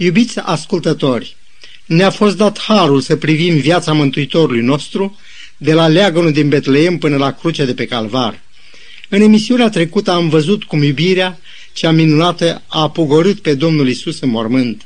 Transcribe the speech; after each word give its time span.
Iubiți 0.00 0.38
ascultători, 0.38 1.36
ne-a 1.86 2.10
fost 2.10 2.36
dat 2.36 2.58
harul 2.58 3.00
să 3.00 3.16
privim 3.16 3.56
viața 3.56 3.92
Mântuitorului 3.92 4.60
nostru 4.60 5.18
de 5.56 5.72
la 5.72 5.88
leagănul 5.88 6.32
din 6.32 6.48
Betleem 6.48 6.98
până 6.98 7.16
la 7.16 7.32
crucea 7.32 7.64
de 7.64 7.74
pe 7.74 7.86
Calvar. 7.86 8.40
În 9.08 9.20
emisiunea 9.20 9.68
trecută 9.68 10.10
am 10.10 10.28
văzut 10.28 10.64
cum 10.64 10.82
iubirea 10.82 11.38
cea 11.72 11.90
minunată 11.90 12.62
a 12.66 12.90
pogorât 12.90 13.40
pe 13.40 13.54
Domnul 13.54 13.88
Isus 13.88 14.20
în 14.20 14.28
mormânt. 14.28 14.82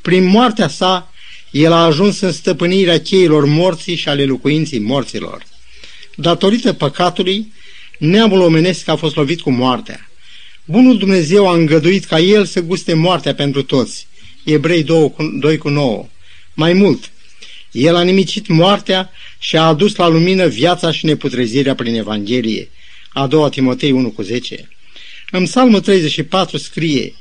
Prin 0.00 0.24
moartea 0.24 0.68
sa, 0.68 1.12
el 1.50 1.72
a 1.72 1.84
ajuns 1.84 2.20
în 2.20 2.32
stăpânirea 2.32 3.00
cheilor 3.00 3.44
morții 3.44 3.96
și 3.96 4.08
ale 4.08 4.24
locuinții 4.24 4.78
morților. 4.78 5.42
Datorită 6.16 6.72
păcatului, 6.72 7.52
neamul 7.98 8.40
omenesc 8.40 8.88
a 8.88 8.96
fost 8.96 9.16
lovit 9.16 9.40
cu 9.40 9.50
moartea. 9.50 10.10
Bunul 10.64 10.98
Dumnezeu 10.98 11.48
a 11.48 11.54
îngăduit 11.54 12.04
ca 12.04 12.18
el 12.18 12.44
să 12.44 12.60
guste 12.60 12.94
moartea 12.94 13.34
pentru 13.34 13.62
toți. 13.62 14.06
Ebrei 14.46 14.82
2 14.82 15.58
cu 15.58 15.68
9. 15.68 16.06
Mai 16.54 16.72
mult, 16.72 17.10
el 17.70 17.96
a 17.96 18.02
nimicit 18.02 18.46
moartea 18.46 19.10
și 19.38 19.56
a 19.56 19.62
adus 19.62 19.94
la 19.96 20.08
lumină 20.08 20.46
viața 20.46 20.92
și 20.92 21.04
neputrezirea 21.04 21.74
prin 21.74 21.94
Evanghelie. 21.94 22.68
A 23.12 23.26
doua 23.26 23.48
Timotei 23.48 23.90
1 23.90 24.10
cu 24.10 24.22
10. 24.22 24.68
În 25.30 25.44
Psalmul 25.44 25.80
34 25.80 26.56
scrie, 26.56 27.14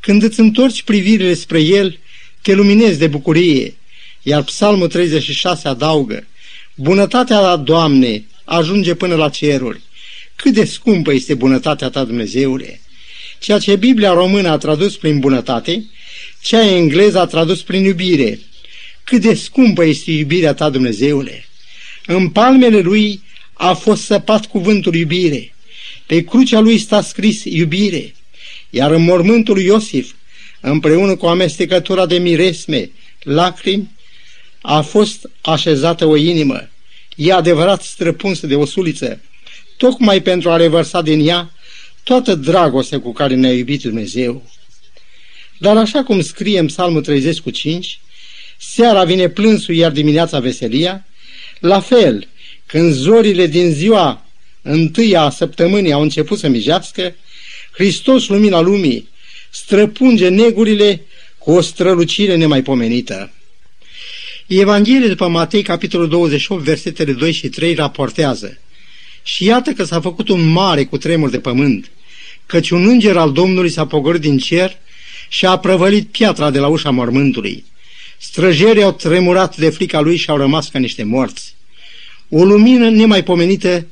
Când 0.00 0.22
îți 0.22 0.40
întorci 0.40 0.82
privirile 0.82 1.34
spre 1.34 1.60
El, 1.60 1.98
te 2.40 2.54
luminezi 2.54 2.98
de 2.98 3.06
bucurie. 3.06 3.74
Iar 4.22 4.42
Psalmul 4.42 4.88
36 4.88 5.68
adaugă, 5.68 6.26
Bunătatea 6.74 7.40
la 7.40 7.56
Doamne 7.56 8.24
ajunge 8.44 8.94
până 8.94 9.14
la 9.14 9.28
ceruri. 9.28 9.80
Cât 10.36 10.52
de 10.52 10.64
scumpă 10.64 11.12
este 11.12 11.34
bunătatea 11.34 11.88
ta, 11.88 12.04
Dumnezeule! 12.04 12.80
Ceea 13.38 13.58
ce 13.58 13.76
Biblia 13.76 14.12
română 14.12 14.48
a 14.48 14.56
tradus 14.56 14.96
prin 14.96 15.18
bunătate, 15.18 15.84
cea 16.42 16.66
engleză 16.66 17.18
a 17.18 17.26
tradus 17.26 17.62
prin 17.62 17.84
iubire. 17.84 18.38
Cât 19.04 19.20
de 19.20 19.34
scumpă 19.34 19.84
este 19.84 20.10
iubirea 20.10 20.54
ta, 20.54 20.70
Dumnezeule! 20.70 21.44
În 22.06 22.28
palmele 22.28 22.80
lui 22.80 23.22
a 23.52 23.72
fost 23.72 24.02
săpat 24.02 24.46
cuvântul 24.46 24.94
iubire. 24.94 25.54
Pe 26.06 26.24
crucea 26.24 26.60
lui 26.60 26.78
sta 26.78 27.02
scris 27.02 27.44
iubire. 27.44 28.14
Iar 28.70 28.90
în 28.90 29.02
mormântul 29.02 29.54
lui 29.54 29.64
Iosif, 29.64 30.12
împreună 30.60 31.16
cu 31.16 31.26
amestecătura 31.26 32.06
de 32.06 32.18
miresme, 32.18 32.90
lacrimi, 33.22 33.90
a 34.60 34.80
fost 34.80 35.30
așezată 35.40 36.06
o 36.06 36.16
inimă. 36.16 36.68
E 37.16 37.32
adevărat 37.32 37.82
străpunsă 37.82 38.46
de 38.46 38.54
o 38.54 38.64
suliță, 38.64 39.20
tocmai 39.76 40.22
pentru 40.22 40.50
a 40.50 40.56
revărsa 40.56 41.02
din 41.02 41.28
ea 41.28 41.50
toată 42.02 42.34
dragostea 42.34 43.00
cu 43.00 43.12
care 43.12 43.34
ne-a 43.34 43.52
iubit 43.52 43.82
Dumnezeu. 43.82 44.50
Dar 45.62 45.76
așa 45.76 46.02
cum 46.02 46.20
scrie 46.20 46.58
în 46.58 46.66
Psalmul 46.66 47.02
30 47.02 47.38
cu 47.38 47.50
5, 47.50 48.00
seara 48.58 49.04
vine 49.04 49.28
plânsul, 49.28 49.74
iar 49.74 49.90
dimineața 49.90 50.38
veselia, 50.38 51.06
la 51.60 51.80
fel, 51.80 52.28
când 52.66 52.92
zorile 52.92 53.46
din 53.46 53.70
ziua 53.70 54.26
întâia 54.62 55.22
a 55.22 55.30
săptămânii 55.30 55.92
au 55.92 56.02
început 56.02 56.38
să 56.38 56.48
mijească, 56.48 57.14
Hristos, 57.72 58.28
lumina 58.28 58.60
lumii, 58.60 59.08
străpunge 59.50 60.28
negurile 60.28 61.02
cu 61.38 61.50
o 61.50 61.60
strălucire 61.60 62.36
nemaipomenită. 62.36 63.32
Evanghelia 64.46 65.08
după 65.08 65.28
Matei, 65.28 65.62
capitolul 65.62 66.08
28, 66.08 66.62
versetele 66.62 67.12
2 67.12 67.32
și 67.32 67.48
3, 67.48 67.74
raportează 67.74 68.58
Și 69.22 69.44
iată 69.44 69.70
că 69.70 69.84
s-a 69.84 70.00
făcut 70.00 70.28
un 70.28 70.48
mare 70.48 70.84
cu 70.84 70.98
tremur 70.98 71.30
de 71.30 71.40
pământ, 71.40 71.90
căci 72.46 72.70
un 72.70 72.88
înger 72.88 73.16
al 73.16 73.32
Domnului 73.32 73.70
s-a 73.70 73.86
pogorât 73.86 74.20
din 74.20 74.38
cer 74.38 74.80
și 75.32 75.46
a 75.46 75.56
prăvălit 75.56 76.08
piatra 76.08 76.50
de 76.50 76.58
la 76.58 76.66
ușa 76.66 76.90
mormântului. 76.90 77.64
Străjerii 78.18 78.82
au 78.82 78.92
tremurat 78.92 79.56
de 79.56 79.70
frica 79.70 80.00
lui 80.00 80.16
și 80.16 80.30
au 80.30 80.36
rămas 80.36 80.68
ca 80.68 80.78
niște 80.78 81.02
morți. 81.02 81.54
O 82.28 82.44
lumină 82.44 82.90
nemaipomenită, 82.90 83.86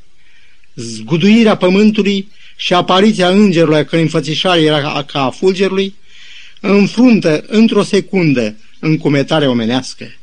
zguduirea 0.75 1.57
pământului 1.57 2.29
și 2.57 2.75
apariția 2.75 3.29
îngerului, 3.29 3.79
a 3.79 3.85
cărui 3.85 4.05
înfățișare 4.05 4.61
era 4.61 5.05
ca 5.05 5.23
a 5.23 5.31
fulgerului, 5.31 5.95
înfruntă 6.61 7.45
într-o 7.47 7.83
secundă 7.83 8.57
încumetarea 8.79 9.51
omenească. 9.51 10.15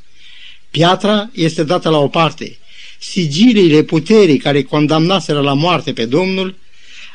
Piatra 0.69 1.29
este 1.33 1.63
dată 1.63 1.89
la 1.89 1.97
o 1.97 2.07
parte. 2.07 2.57
Sigiliile 2.99 3.83
puterii 3.83 4.37
care 4.37 4.63
condamnaseră 4.63 5.41
la 5.41 5.53
moarte 5.53 5.93
pe 5.93 6.05
Domnul 6.05 6.55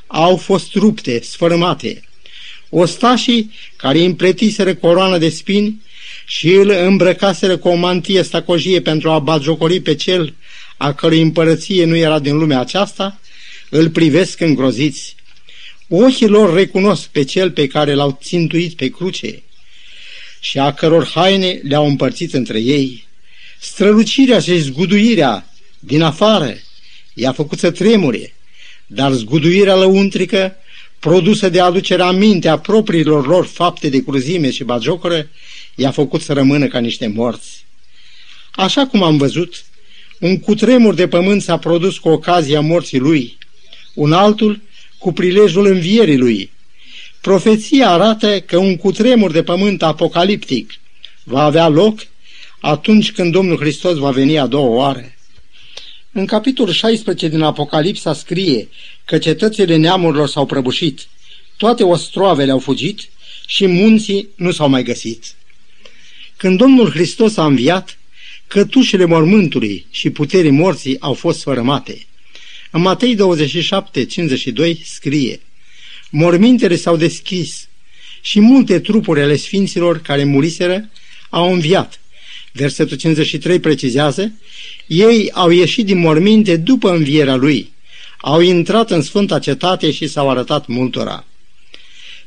au 0.07 0.37
fost 0.37 0.75
rupte, 0.75 1.21
sfărâmate. 1.21 2.03
Ostașii 2.75 3.51
care 3.77 3.99
împletiseră 3.99 4.75
coroană 4.75 5.19
de 5.19 5.29
spini 5.29 5.83
și 6.27 6.53
îl 6.53 6.69
îmbrăcaseră 6.71 7.57
cu 7.57 7.69
o 7.69 7.75
mantie 7.75 8.23
stacojie 8.23 8.81
pentru 8.81 9.11
a 9.11 9.19
batjocori 9.19 9.81
pe 9.81 9.95
cel 9.95 10.35
a 10.77 10.93
cărui 10.93 11.21
împărăție 11.21 11.85
nu 11.85 11.97
era 11.97 12.19
din 12.19 12.37
lumea 12.37 12.61
aceasta, 12.61 13.21
îl 13.71 13.91
privesc 13.91 14.41
îngroziți. 14.41 15.15
Ochii 15.89 16.27
lor 16.27 16.55
recunosc 16.55 17.09
pe 17.09 17.25
cel 17.25 17.51
pe 17.51 17.67
care 17.67 17.95
l-au 17.95 18.19
țintuit 18.23 18.77
pe 18.77 18.89
cruce 18.89 19.43
și 20.41 20.59
a 20.59 20.73
căror 20.73 21.11
haine 21.15 21.61
le-au 21.63 21.87
împărțit 21.87 22.35
între 22.35 22.61
ei. 22.61 23.07
Strălucirea 23.61 24.41
și 24.41 24.59
zguduirea 24.59 25.51
din 25.79 26.03
afară 26.03 26.55
i-a 27.15 27.33
făcut 27.33 27.59
să 27.59 27.71
tremure, 27.71 28.35
dar 28.87 29.13
zguduirea 29.13 29.75
lăuntrică, 29.75 30.57
produsă 31.03 31.49
de 31.49 31.61
aducerea 31.61 32.07
aminte 32.07 32.49
a 32.49 32.59
propriilor 32.59 33.27
lor 33.27 33.47
fapte 33.47 33.89
de 33.89 34.03
cruzime 34.03 34.51
și 34.51 34.65
bagiocoră, 34.65 35.29
i-a 35.75 35.91
făcut 35.91 36.21
să 36.21 36.33
rămână 36.33 36.67
ca 36.67 36.79
niște 36.79 37.07
morți. 37.07 37.65
Așa 38.51 38.87
cum 38.87 39.03
am 39.03 39.17
văzut, 39.17 39.65
un 40.21 40.39
cutremur 40.39 40.95
de 40.95 41.09
pământ 41.09 41.43
s-a 41.43 41.59
produs 41.59 41.99
cu 41.99 42.09
ocazia 42.09 42.61
morții 42.61 42.99
lui, 42.99 43.39
un 43.95 44.13
altul 44.13 44.61
cu 44.99 45.13
prilejul 45.13 45.67
învierii 45.67 46.19
lui. 46.19 46.51
Profeția 47.21 47.91
arată 47.91 48.41
că 48.41 48.57
un 48.57 48.77
cutremur 48.77 49.31
de 49.31 49.43
pământ 49.43 49.83
apocaliptic 49.83 50.73
va 51.25 51.43
avea 51.43 51.69
loc 51.69 52.01
atunci 52.61 53.13
când 53.13 53.33
Domnul 53.33 53.59
Hristos 53.59 53.97
va 53.97 54.11
veni 54.11 54.39
a 54.39 54.47
doua 54.47 54.77
oară. 54.77 55.13
În 56.13 56.27
capitolul 56.27 56.73
16 56.73 57.29
din 57.29 57.43
Apocalipsa 57.43 58.13
scrie 58.13 58.69
că 59.05 59.19
cetățile 59.19 59.77
neamurilor 59.77 60.29
s-au 60.29 60.47
prăbușit, 60.47 61.07
toate 61.57 61.83
ostroavele 61.83 62.51
au 62.51 62.59
fugit 62.59 63.01
și 63.47 63.67
munții 63.67 64.29
nu 64.35 64.51
s-au 64.51 64.69
mai 64.69 64.83
găsit. 64.83 65.25
Când 66.37 66.59
Domnul 66.59 66.91
Hristos 66.91 67.37
a 67.37 67.45
înviat, 67.45 67.99
cătușele 68.47 69.05
mormântului 69.05 69.87
și 69.91 70.11
puterii 70.11 70.51
morții 70.51 71.01
au 71.01 71.15
fost 71.15 71.39
sfărămate. 71.39 72.07
În 72.71 72.81
Matei 72.81 73.15
27, 73.15 74.05
52 74.05 74.83
scrie 74.85 75.41
Mormintele 76.11 76.77
s-au 76.77 76.97
deschis 76.97 77.69
și 78.21 78.41
multe 78.41 78.81
trupuri 78.81 79.21
ale 79.21 79.37
sfinților 79.37 80.01
care 80.01 80.25
muriseră 80.25 80.91
au 81.31 81.53
înviat. 81.53 82.01
Versetul 82.53 82.97
53 82.97 83.61
precizează 83.61 84.33
Ei 84.87 85.31
au 85.33 85.51
ieșit 85.51 85.87
din 85.87 85.99
morminte 85.99 86.57
după 86.57 86.91
învierea 86.91 87.35
lui, 87.35 87.73
au 88.25 88.41
intrat 88.41 88.91
în 88.91 89.03
Sfânta 89.03 89.39
Cetate 89.39 89.91
și 89.91 90.07
s-au 90.07 90.31
arătat 90.31 90.67
multora. 90.67 91.25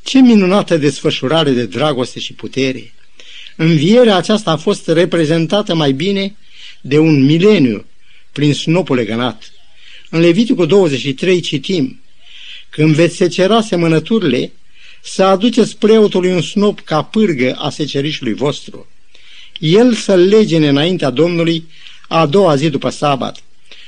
Ce 0.04 0.20
minunată 0.20 0.78
desfășurare 0.78 1.52
de 1.52 1.66
dragoste 1.66 2.20
și 2.20 2.34
putere! 2.34 2.94
Învierea 3.56 4.16
aceasta 4.16 4.52
a 4.52 4.58
fost 4.58 4.88
reprezentată 4.88 5.76
mai 5.76 5.92
bine 5.92 6.36
de 6.82 6.98
un 6.98 7.24
mileniu 7.24 7.86
prin 8.32 8.54
snopul 8.54 8.96
legănat. 8.96 9.52
În 10.10 10.20
Leviticul 10.20 10.68
23 10.68 11.40
citim, 11.40 12.02
Când 12.70 12.96
veți 12.96 13.16
secera 13.16 13.62
semănăturile, 13.62 14.52
să 15.02 15.24
aduceți 15.24 15.78
preotului 15.78 16.32
un 16.32 16.42
snop 16.42 16.80
ca 16.80 17.04
pârgă 17.04 17.56
a 17.58 17.70
secerișului 17.70 18.34
vostru. 18.34 18.88
El 19.60 19.94
să-l 19.94 20.20
legene 20.20 20.68
înaintea 20.68 21.10
Domnului 21.10 21.68
a 22.08 22.26
doua 22.26 22.56
zi 22.56 22.70
după 22.70 22.90
sabat. 22.90 23.38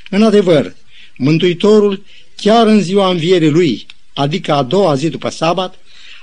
În 0.09 0.23
adevăr, 0.23 0.75
Mântuitorul, 1.17 2.03
chiar 2.35 2.67
în 2.67 2.81
ziua 2.81 3.09
învierii 3.09 3.49
lui, 3.49 3.85
adică 4.13 4.53
a 4.53 4.63
doua 4.63 4.95
zi 4.95 5.09
după 5.09 5.29
sabat, 5.29 5.79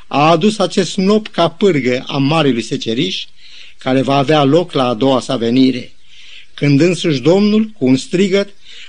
a 0.07 0.31
adus 0.31 0.59
acest 0.59 0.91
snop 0.91 1.29
ca 1.29 1.49
pârgă 1.49 2.05
a 2.07 2.17
marelui 2.17 2.63
seceriș, 2.63 3.25
care 3.79 4.03
va 4.03 4.17
avea 4.17 4.45
loc 4.45 4.73
la 4.73 4.89
a 4.89 4.95
doua 4.95 5.21
sa 5.21 5.37
venire. 5.37 5.93
Când 6.55 6.81
însuși 6.81 7.21
Domnul, 7.21 7.71
cu 7.79 7.87
un 7.87 7.97
strigăt, 7.97 8.49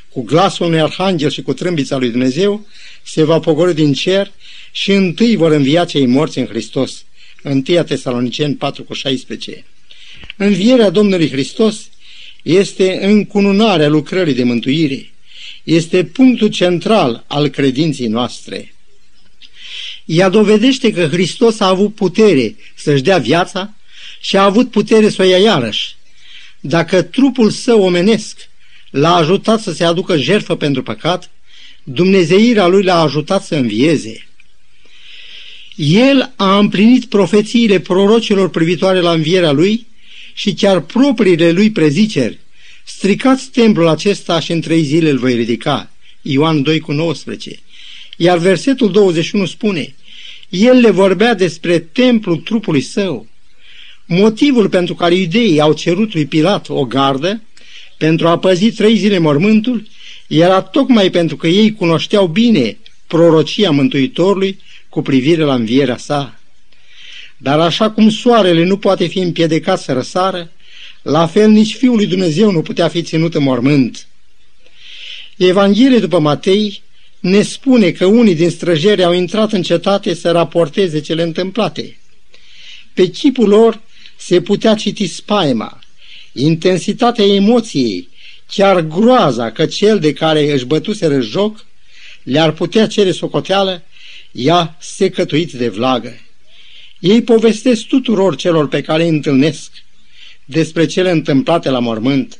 cu 0.10 0.22
glasul 0.22 0.66
unui 0.66 0.80
arhanghel 0.82 1.30
și 1.30 1.42
cu 1.42 1.54
trâmbița 1.54 1.98
lui 1.98 2.10
Dumnezeu, 2.10 2.66
se 3.04 3.24
va 3.24 3.40
pogori 3.40 3.76
din 3.76 3.94
cer 3.94 4.32
și 4.72 4.92
întâi 4.92 5.36
vor 5.36 5.52
învia 5.52 5.86
cei 5.86 6.06
morți 6.06 6.38
în 6.38 6.46
Hristos. 6.46 7.04
1 7.44 7.62
Tesaloniceni 7.62 8.54
4 8.54 8.84
cu 8.84 8.94
16. 8.94 9.66
Învierea 10.38 10.90
Domnului 10.90 11.30
Hristos 11.30 11.90
este 12.42 13.06
încununarea 13.06 13.88
lucrării 13.88 14.34
de 14.34 14.44
mântuire. 14.44 15.15
Este 15.66 16.04
punctul 16.04 16.48
central 16.48 17.24
al 17.28 17.48
credinții 17.48 18.08
noastre. 18.08 18.76
Ea 20.06 20.30
dovedește 20.30 20.92
că 20.92 21.08
Hristos 21.08 21.60
a 21.60 21.68
avut 21.68 21.96
putere 21.96 22.56
să-și 22.76 23.02
dea 23.02 23.18
viața 23.18 23.74
și 24.22 24.38
a 24.38 24.44
avut 24.44 24.72
putere 24.72 25.10
să 25.10 25.22
o 25.22 25.26
ia 25.26 25.38
iarăși. 25.38 25.96
Dacă 26.60 27.02
trupul 27.02 27.50
său 27.50 27.82
omenesc 27.82 28.38
l-a 28.90 29.16
ajutat 29.16 29.62
să 29.62 29.74
se 29.74 29.84
aducă 29.84 30.18
jertfă 30.18 30.56
pentru 30.56 30.84
păcat, 30.84 31.30
Dumnezeirea 31.84 32.68
lui 32.68 32.84
l-a 32.84 33.02
ajutat 33.02 33.44
să 33.44 33.56
învieze. 33.56 34.28
El 35.76 36.34
a 36.36 36.58
împlinit 36.58 37.06
profețiile 37.06 37.80
prorocilor 37.80 38.50
privitoare 38.50 39.00
la 39.00 39.12
învierea 39.12 39.52
lui 39.52 39.88
și 40.34 40.54
chiar 40.54 40.80
propriile 40.80 41.52
lui 41.52 41.72
preziceri. 41.72 42.40
Stricați 42.88 43.50
templul 43.50 43.88
acesta 43.88 44.40
și 44.40 44.52
în 44.52 44.62
trei 44.62 44.84
zile 44.84 45.10
îl 45.10 45.18
voi 45.18 45.34
ridica. 45.34 45.90
Ioan 46.22 46.62
2 46.62 46.80
cu 46.80 46.92
19. 46.92 47.60
Iar 48.18 48.38
versetul 48.38 48.92
21 48.92 49.46
spune, 49.46 49.96
El 50.50 50.80
le 50.80 50.90
vorbea 50.90 51.34
despre 51.34 51.80
templul 51.80 52.38
trupului 52.38 52.82
său. 52.82 53.28
Motivul 54.06 54.70
pentru 54.70 54.96
care 54.96 55.16
iudeii 55.16 55.60
au 55.60 55.74
cerut 55.74 56.14
lui 56.14 56.26
Pilat 56.26 56.70
o 56.70 56.86
gardă 56.86 57.42
pentru 57.98 58.28
a 58.28 58.40
păzi 58.40 58.72
trei 58.72 58.96
zile 58.98 59.18
mormântul 59.18 59.88
era 60.28 60.62
tocmai 60.62 61.10
pentru 61.10 61.36
că 61.36 61.48
ei 61.48 61.74
cunoșteau 61.74 62.28
bine 62.28 62.78
prorocia 63.08 63.72
Mântuitorului 63.72 64.60
cu 64.90 65.02
privire 65.02 65.44
la 65.44 65.54
învierea 65.54 65.98
sa. 65.98 66.40
Dar 67.38 67.60
așa 67.60 67.92
cum 67.92 68.10
soarele 68.10 68.64
nu 68.64 68.78
poate 68.78 69.06
fi 69.06 69.20
împiedicat 69.20 69.80
să 69.80 69.94
răsară, 69.94 70.52
la 71.06 71.28
fel 71.28 71.50
nici 71.50 71.76
Fiul 71.76 71.96
lui 71.96 72.06
Dumnezeu 72.06 72.52
nu 72.52 72.62
putea 72.62 72.88
fi 72.88 73.02
ținut 73.02 73.36
în 73.36 73.44
mormânt. 73.44 74.08
Evanghelia 75.38 76.00
după 76.00 76.20
Matei 76.20 76.82
ne 77.20 77.42
spune 77.42 77.92
că 77.92 78.06
unii 78.06 78.36
din 78.36 78.50
străjeri 78.50 79.04
au 79.04 79.14
intrat 79.14 79.52
în 79.52 79.62
cetate 79.62 80.14
să 80.14 80.32
raporteze 80.32 81.00
cele 81.02 81.24
întâmplate. 81.24 81.98
Pe 82.94 83.10
chipul 83.10 83.48
lor 83.48 83.82
se 84.18 84.42
putea 84.42 84.76
citi 84.76 85.08
spaima, 85.08 85.80
intensitatea 86.34 87.26
emoției, 87.26 88.10
chiar 88.48 88.82
groaza 88.82 89.52
că 89.52 89.66
cel 89.66 90.00
de 90.00 90.14
care 90.14 90.52
își 90.52 90.66
bătuseră 90.66 91.20
joc 91.20 91.66
le-ar 92.24 92.52
putea 92.52 92.88
cere 92.88 93.12
socoteală, 93.12 93.84
ea 94.32 94.78
secătuit 94.80 95.52
de 95.52 95.68
vlagă. 95.68 96.20
Ei 97.00 97.22
povestesc 97.22 97.86
tuturor 97.86 98.36
celor 98.36 98.68
pe 98.68 98.82
care 98.82 99.04
îi 99.04 99.10
întâlnesc 99.10 99.85
despre 100.46 100.86
cele 100.86 101.12
întâmplate 101.12 101.70
la 101.70 101.80
mormânt. 101.80 102.40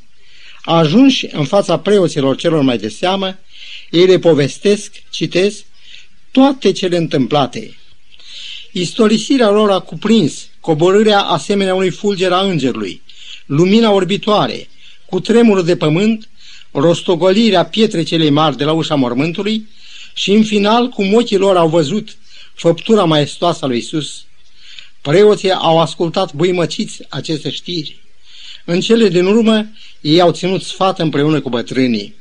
Ajunși 0.62 1.28
în 1.32 1.46
fața 1.46 1.80
preoților 1.80 2.36
celor 2.36 2.62
mai 2.62 2.78
de 2.78 2.90
seamă, 2.90 3.38
ei 3.90 4.06
le 4.06 4.20
povestesc, 4.20 4.92
citesc, 5.10 5.64
toate 6.32 6.72
cele 6.72 6.98
întâmplate. 6.98 7.78
Istorisirea 8.72 9.50
lor 9.50 9.72
a 9.72 9.80
cuprins 9.80 10.48
coborârea 10.60 11.20
asemenea 11.20 11.76
unui 11.76 11.90
fulger 11.90 12.32
a 12.32 12.42
îngerului, 12.42 13.02
lumina 13.46 13.92
orbitoare, 13.92 14.68
cu 15.06 15.20
tremurul 15.20 15.64
de 15.64 15.78
pământ, 15.78 16.30
rostogolirea 16.72 17.66
pietrei 17.66 18.04
celei 18.04 18.30
mari 18.30 18.58
de 18.58 18.64
la 18.64 18.72
ușa 18.72 18.96
mormântului 18.96 19.68
și, 20.14 20.32
în 20.32 20.44
final, 20.44 20.88
cum 20.88 21.14
ochii 21.14 21.38
lor 21.38 21.58
au 21.58 21.68
văzut 21.68 22.18
făptura 22.54 23.04
maestoasă 23.04 23.66
a 23.66 23.68
lui 23.68 23.78
Isus. 23.78 24.26
Preoții 25.10 25.52
au 25.52 25.80
ascultat 25.80 26.34
buimăciți 26.34 27.02
aceste 27.10 27.50
știri. 27.50 28.00
În 28.66 28.80
cele 28.80 29.10
din 29.10 29.26
urmă, 29.26 29.68
ei 30.02 30.22
au 30.22 30.32
ținut 30.32 30.62
sfat 30.62 31.00
împreună 31.00 31.42
cu 31.42 31.50
bătrânii. 31.50 32.16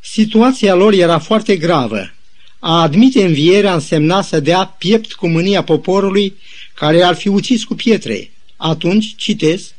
Situația 0.00 0.74
lor 0.74 0.92
era 0.92 1.18
foarte 1.18 1.56
gravă. 1.56 2.14
A 2.58 2.82
admite 2.82 3.24
învierea 3.24 3.74
însemna 3.74 4.22
să 4.22 4.40
dea 4.40 4.64
piept 4.78 5.12
cu 5.12 5.28
mânia 5.28 5.62
poporului 5.62 6.34
care 6.74 7.02
ar 7.02 7.14
fi 7.14 7.28
ucis 7.28 7.64
cu 7.64 7.74
pietre. 7.74 8.30
Atunci, 8.56 9.14
citesc, 9.16 9.74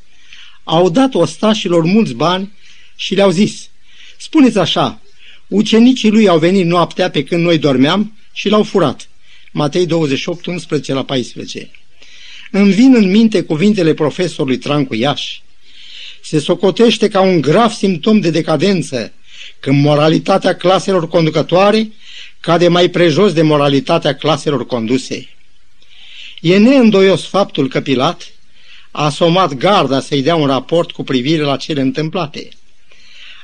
au 0.64 0.90
dat 0.90 1.14
ostașilor 1.14 1.84
mulți 1.84 2.14
bani 2.14 2.52
și 2.96 3.16
le-au 3.16 3.30
zis, 3.30 3.70
spuneți 4.18 4.58
așa, 4.58 5.02
ucenicii 5.48 6.12
lui 6.12 6.28
au 6.28 6.40
venit 6.40 6.66
noaptea 6.66 7.10
pe 7.10 7.24
când 7.24 7.44
noi 7.44 7.58
dormeam 7.58 8.18
și 8.32 8.50
l-au 8.50 8.64
furat. 8.64 9.10
Matei 9.52 9.86
28, 9.86 10.46
11 10.46 10.94
la 10.94 11.04
14. 11.04 11.72
Îmi 12.52 12.72
vin 12.72 12.96
în 12.96 13.10
minte 13.10 13.44
cuvintele 13.44 13.94
profesorului 13.94 14.58
Trancu 14.58 14.96
Iași. 14.96 15.42
Se 16.22 16.40
socotește 16.40 17.08
ca 17.08 17.22
un 17.22 17.42
grav 17.42 17.72
simptom 17.72 18.20
de 18.20 18.30
decadență 18.30 19.12
când 19.60 19.84
moralitatea 19.84 20.56
claselor 20.56 21.08
conducătoare 21.08 21.92
cade 22.40 22.68
mai 22.68 22.90
prejos 22.90 23.34
de 23.34 23.42
moralitatea 23.42 24.16
claselor 24.16 24.66
conduse. 24.66 25.30
E 26.42 26.58
neîndoios 26.58 27.26
faptul 27.26 27.68
că 27.68 27.82
Pilat 27.82 28.32
a 28.92 29.10
somat 29.10 29.54
garda 29.54 30.00
să-i 30.00 30.22
dea 30.22 30.36
un 30.36 30.48
raport 30.48 30.92
cu 30.92 31.04
privire 31.04 31.42
la 31.42 31.58
cele 31.58 31.82
întâmplate. 31.82 32.50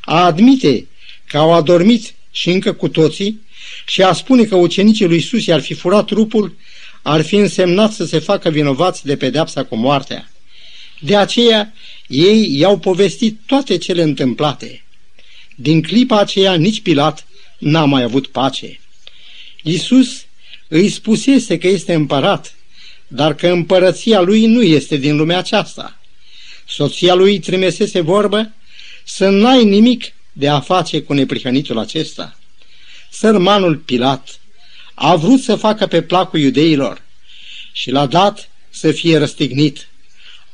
A 0.02 0.26
admite 0.26 0.88
că 1.28 1.38
au 1.38 1.54
adormit 1.54 2.14
și 2.32 2.50
încă 2.50 2.74
cu 2.74 2.88
toții 2.88 3.42
și 3.86 4.02
a 4.02 4.14
spune 4.14 4.44
că 4.44 4.56
ucenicii 4.56 5.06
lui 5.06 5.16
Iisus 5.16 5.46
i-ar 5.46 5.62
fi 5.62 5.74
furat 5.74 6.06
trupul, 6.06 6.56
ar 7.04 7.22
fi 7.22 7.36
însemnat 7.36 7.92
să 7.92 8.06
se 8.06 8.20
facă 8.20 8.50
vinovați 8.50 9.06
de 9.06 9.18
pedeapsa 9.18 9.64
cu 9.64 9.76
moartea. 9.76 10.32
De 11.00 11.16
aceea, 11.16 11.74
ei 12.08 12.58
i-au 12.58 12.80
povestit 12.80 13.40
toate 13.46 13.78
cele 13.78 14.02
întâmplate. 14.02 14.84
Din 15.56 15.82
clipa 15.82 16.20
aceea, 16.20 16.54
nici 16.54 16.82
Pilat 16.82 17.26
n-a 17.58 17.86
mai 17.86 18.04
avut 18.04 18.28
pace. 18.28 18.80
Iisus 19.64 20.26
îi 20.68 20.90
spusese 20.90 21.58
că 21.58 21.68
este 21.68 21.94
împărat 21.94 22.56
dar 23.14 23.36
că 23.36 23.48
împărăția 23.48 24.22
lui 24.22 24.46
nu 24.46 24.62
este 24.62 24.96
din 24.96 25.16
lumea 25.16 25.38
aceasta. 25.38 26.00
Soția 26.68 27.14
lui 27.14 27.40
trimesese 27.40 28.02
vorbă 28.02 28.54
să 29.04 29.30
n-ai 29.30 29.64
nimic 29.64 30.14
de 30.32 30.48
a 30.48 30.60
face 30.60 31.02
cu 31.02 31.14
neprihănitul 31.14 31.78
acesta. 31.78 32.38
Sărmanul 33.12 33.76
Pilat 33.76 34.40
a 34.94 35.16
vrut 35.16 35.40
să 35.40 35.56
facă 35.56 35.88
pe 35.88 36.02
placul 36.02 36.40
iudeilor 36.40 37.02
și 37.72 37.92
l-a 37.92 38.06
dat 38.06 38.50
să 38.70 38.92
fie 38.92 39.18
răstignit. 39.18 39.88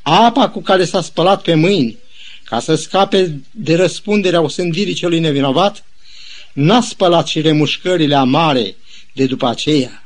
Apa 0.01 0.50
cu 0.50 0.62
care 0.62 0.86
s-a 0.86 1.01
spălat 1.01 1.41
pe 1.41 1.53
mâini 1.53 1.97
ca 2.44 2.59
să 2.59 2.75
scape 2.75 3.41
de 3.51 3.75
răspunderea 3.75 4.41
osândirii 4.41 4.94
celui 4.94 5.19
nevinovat, 5.19 5.86
n-a 6.53 6.81
spălat 6.81 7.27
și 7.27 7.41
remușcările 7.41 8.15
amare 8.15 8.75
de 9.13 9.25
după 9.25 9.47
aceea. 9.47 10.03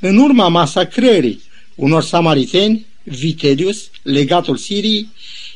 În 0.00 0.16
urma 0.16 0.48
masacrării 0.48 1.42
unor 1.74 2.02
samariteni, 2.02 2.86
Vitelius, 3.02 3.90
legatul 4.02 4.56
Siriei, 4.56 5.08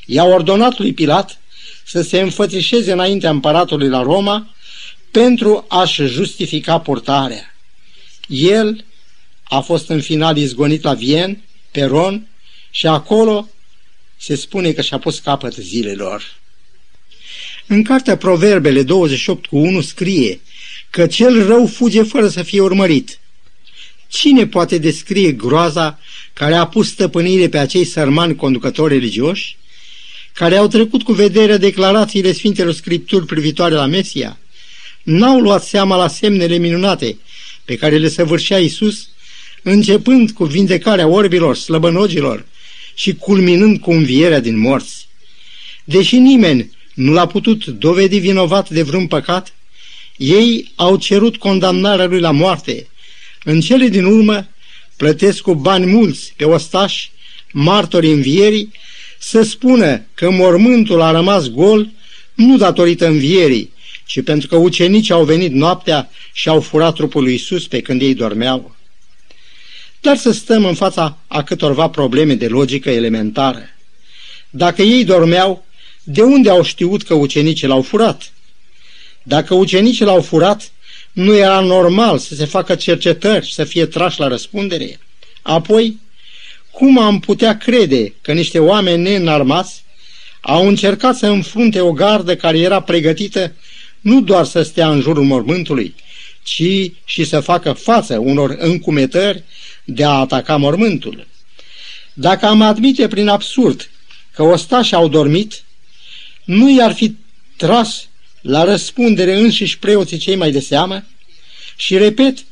i-a 0.07 0.25
ordonat 0.25 0.79
lui 0.79 0.93
Pilat 0.93 1.41
să 1.85 2.03
se 2.03 2.21
înfățișeze 2.21 2.93
înaintea 2.93 3.31
împăratului 3.31 3.89
la 3.89 4.03
Roma 4.03 4.55
pentru 5.11 5.65
a-și 5.69 6.07
justifica 6.07 6.81
portarea. 6.81 7.52
El 8.33 8.85
a 9.43 9.61
fost 9.61 9.89
în 9.89 10.01
final 10.01 10.37
izgonit 10.37 10.83
la 10.83 10.95
Vien, 10.95 11.43
pe 11.71 11.85
Ron, 11.85 12.27
și 12.71 12.87
acolo 12.87 13.49
se 14.17 14.35
spune 14.35 14.73
că 14.73 14.83
și-a 14.83 14.99
pus 14.99 15.19
capăt 15.19 15.55
zilelor. 15.55 16.41
În 17.67 17.83
cartea 17.83 18.17
Proverbele 18.17 18.83
28 18.83 19.47
cu 19.47 19.59
1 19.59 19.81
scrie 19.81 20.41
că 20.91 21.07
cel 21.07 21.47
rău 21.47 21.67
fuge 21.67 22.03
fără 22.03 22.29
să 22.29 22.43
fie 22.43 22.61
urmărit. 22.61 23.19
Cine 24.09 24.47
poate 24.47 24.79
descrie 24.79 25.33
groaza 25.33 25.99
care 26.33 26.55
a 26.55 26.67
pus 26.67 26.89
stăpânire 26.89 27.49
pe 27.49 27.59
acei 27.59 27.85
sărmani 27.85 28.37
conducători 28.37 28.93
religioși, 28.93 29.57
care 30.33 30.57
au 30.57 30.69
trecut 30.69 31.03
cu 31.03 31.13
vederea 31.13 31.57
declarațiile 31.57 32.33
Sfintelor 32.33 32.75
Scripturi 32.75 33.27
privitoare 33.27 33.75
la 33.75 33.87
Mesia, 33.87 34.39
n-au 35.03 35.41
luat 35.41 35.65
seama 35.65 35.97
la 35.97 36.09
semnele 36.09 36.57
minunate 36.57 37.17
pe 37.65 37.77
care 37.77 37.97
le 37.97 38.09
săvârșea 38.09 38.59
Isus, 38.59 39.09
începând 39.63 40.31
cu 40.31 40.45
vindecarea 40.45 41.07
orbilor, 41.07 41.57
slăbănogilor 41.57 42.47
și 42.95 43.15
culminând 43.15 43.81
cu 43.81 43.91
învierea 43.91 44.41
din 44.41 44.59
morți. 44.59 45.09
Deși 45.85 46.17
nimeni 46.17 46.71
nu 46.95 47.13
l-a 47.13 47.27
putut 47.27 47.65
dovedi 47.65 48.19
vinovat 48.19 48.71
de 48.71 48.83
vreun 48.83 49.07
păcat, 49.07 49.55
ei 50.17 50.73
au 50.75 50.97
cerut 50.97 51.37
condamnarea 51.37 52.05
lui 52.05 52.21
la 52.21 52.31
moarte. 52.31 52.87
În 53.45 53.61
cele 53.61 53.89
din 53.89 54.05
urmă, 54.05 54.49
plătesc 54.97 55.41
cu 55.41 55.55
bani 55.55 55.87
mulți 55.87 56.33
pe 56.37 56.45
ostași, 56.45 57.11
martori 57.53 58.13
învierii, 58.13 58.73
să 59.19 59.43
spună 59.43 60.05
că 60.15 60.31
mormântul 60.31 61.01
a 61.01 61.11
rămas 61.11 61.49
gol 61.49 61.89
nu 62.35 62.57
datorită 62.57 63.07
învierii, 63.07 63.73
ci 64.07 64.23
pentru 64.23 64.49
că 64.49 64.57
ucenicii 64.57 65.15
au 65.15 65.25
venit 65.25 65.53
noaptea 65.53 66.11
și 66.33 66.49
au 66.49 66.61
furat 66.61 66.95
trupul 66.95 67.23
lui 67.23 67.35
Isus 67.35 67.67
pe 67.67 67.81
când 67.81 68.03
ei 68.03 68.15
dormeau. 68.15 68.77
Dar 70.01 70.17
să 70.17 70.33
stăm 70.33 70.65
în 70.65 70.75
fața 70.75 71.19
a 71.27 71.43
câtorva 71.43 71.89
probleme 71.89 72.35
de 72.35 72.49
logică 72.49 72.91
elementară. 72.91 73.63
Dacă 74.51 74.83
ei 74.83 75.05
dormeau, 75.05 75.65
de 76.03 76.23
unde 76.23 76.51
au 76.51 76.63
știut 76.63 77.03
că 77.03 77.15
ucenicii 77.15 77.67
l-au 77.67 77.83
furat? 77.83 78.33
Dacă 79.23 79.55
ucenicii 79.55 80.05
l-au 80.05 80.21
furat, 80.21 80.71
nu 81.13 81.37
era 81.37 81.61
normal 81.61 82.19
să 82.19 82.35
se 82.35 82.45
facă 82.45 82.75
cercetări 82.75 83.47
și 83.47 83.55
să 83.55 83.65
fie 83.65 83.87
trași 83.87 84.21
la 84.21 84.29
răspundere? 84.29 84.99
Apoi, 85.43 86.01
Cum 86.71 86.99
am 86.99 87.21
putea 87.21 87.57
crede 87.57 88.15
că 88.21 88.33
niște 88.33 88.59
oameni 88.59 89.03
neînarmați 89.03 89.85
au 90.41 90.69
încercat 90.69 91.17
să 91.17 91.27
înfrunte 91.27 91.81
o 91.81 91.93
gardă 91.93 92.37
care 92.37 92.59
era 92.59 92.81
pregătită 92.81 93.53
nu 94.03 94.21
doar 94.21 94.45
să 94.45 94.63
stea 94.63 94.91
în 94.91 95.01
jurul 95.01 95.25
mormântului, 95.25 95.95
ci 96.43 96.91
și 97.05 97.25
să 97.25 97.41
facă 97.41 97.73
față 97.73 98.19
unor 98.19 98.57
încumetări 98.59 99.43
de 99.85 100.05
a 100.05 100.11
ataca 100.11 100.57
mormântul. 100.57 101.27
Dacă 102.13 102.47
am 102.47 102.63
admite 102.63 103.09
prin 103.09 103.29
absurd 103.29 103.91
că 104.35 104.43
ostașii 104.43 104.97
au 104.97 105.09
dormit, 105.09 105.63
nu 106.45 106.71
i-ar 106.77 106.93
fi 106.93 107.17
tras 107.57 108.09
la 108.41 108.65
răspundere 108.65 109.37
înșiși 109.39 109.79
preoții 109.79 110.19
cei 110.19 110.37
mai 110.37 110.51
de 110.51 110.61
seamă? 110.61 111.05
Și 111.77 111.97
repet, 111.97 112.45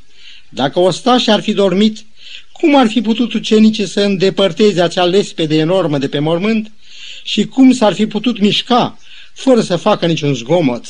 dacă 0.48 0.78
ostașii 0.78 1.32
ar 1.32 1.40
fi 1.40 1.52
dormit, 1.52 2.04
cum 2.52 2.76
ar 2.76 2.88
fi 2.88 3.00
putut 3.00 3.32
ucenicii 3.32 3.86
să 3.86 4.00
îndepărteze 4.00 4.82
acea 4.82 5.04
lespede 5.04 5.56
enormă 5.56 5.98
de 5.98 6.08
pe 6.08 6.18
mormânt 6.18 6.72
și 7.22 7.44
cum 7.44 7.72
s-ar 7.72 7.92
fi 7.92 8.06
putut 8.06 8.40
mișca 8.40 8.98
fără 9.34 9.60
să 9.60 9.76
facă 9.76 10.06
niciun 10.06 10.34
zgomot? 10.34 10.84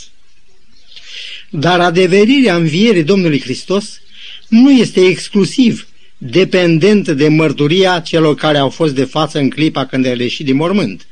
Dar 1.50 1.80
adeverirea 1.80 2.57
învierii 2.57 3.02
Domnului 3.02 3.40
Hristos 3.40 4.00
nu 4.49 4.71
este 4.71 5.00
exclusiv 5.00 5.88
dependentă 6.19 7.14
de 7.14 7.28
mărturia 7.28 8.00
celor 8.00 8.35
care 8.35 8.59
au 8.59 8.69
fost 8.69 8.95
de 8.95 9.04
față 9.04 9.38
în 9.38 9.50
clipa 9.50 9.87
când 9.87 10.07
a 10.07 10.09
ieșit 10.09 10.45
din 10.45 10.57
mormânt. 10.57 11.07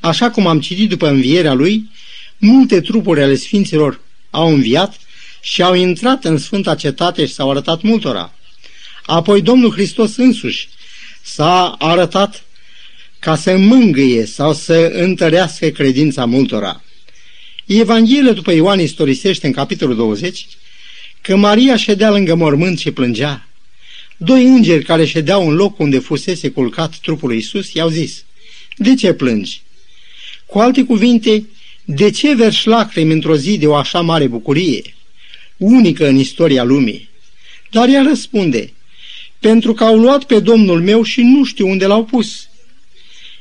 Așa 0.00 0.30
cum 0.30 0.46
am 0.46 0.60
citit 0.60 0.88
după 0.88 1.08
învierea 1.08 1.52
lui, 1.52 1.90
multe 2.38 2.80
trupuri 2.80 3.22
ale 3.22 3.34
sfinților 3.34 4.00
au 4.30 4.52
înviat 4.52 4.98
și 5.40 5.62
au 5.62 5.74
intrat 5.74 6.24
în 6.24 6.38
Sfânta 6.38 6.74
Cetate 6.74 7.26
și 7.26 7.32
s-au 7.32 7.50
arătat 7.50 7.82
multora. 7.82 8.34
Apoi 9.06 9.42
Domnul 9.42 9.72
Hristos 9.72 10.16
însuși 10.16 10.68
s-a 11.22 11.68
arătat 11.78 12.44
ca 13.18 13.36
să 13.36 13.56
mângâie 13.56 14.26
sau 14.26 14.52
să 14.52 14.90
întărească 14.94 15.68
credința 15.68 16.24
multora. 16.24 16.82
Evanghelia 17.66 18.32
după 18.32 18.52
Ioan 18.52 18.80
istorisește 18.80 19.46
în 19.46 19.52
capitolul 19.52 19.96
20 19.96 20.46
că 21.20 21.36
Maria 21.36 21.76
ședea 21.76 22.10
lângă 22.10 22.34
mormânt 22.34 22.78
și 22.78 22.90
plângea. 22.90 23.48
Doi 24.16 24.44
îngeri 24.44 24.84
care 24.84 25.04
ședeau 25.04 25.48
în 25.48 25.54
locul 25.54 25.84
unde 25.84 25.98
fusese 25.98 26.50
culcat 26.50 26.96
trupul 26.96 27.28
lui 27.28 27.38
Isus 27.38 27.72
i-au 27.72 27.88
zis, 27.88 28.24
De 28.76 28.94
ce 28.94 29.12
plângi? 29.12 29.62
Cu 30.46 30.58
alte 30.58 30.84
cuvinte, 30.84 31.46
de 31.84 32.10
ce 32.10 32.34
verși 32.34 32.66
lacrimi 32.66 33.12
într-o 33.12 33.36
zi 33.36 33.58
de 33.58 33.66
o 33.66 33.74
așa 33.74 34.00
mare 34.00 34.26
bucurie, 34.26 34.94
unică 35.56 36.06
în 36.06 36.16
istoria 36.16 36.62
lumii? 36.62 37.08
Dar 37.70 37.88
ea 37.88 38.02
răspunde, 38.02 38.72
pentru 39.38 39.74
că 39.74 39.84
au 39.84 39.98
luat 39.98 40.24
pe 40.24 40.40
Domnul 40.40 40.82
meu 40.82 41.02
și 41.02 41.20
nu 41.20 41.44
știu 41.44 41.68
unde 41.68 41.86
l-au 41.86 42.04
pus. 42.04 42.48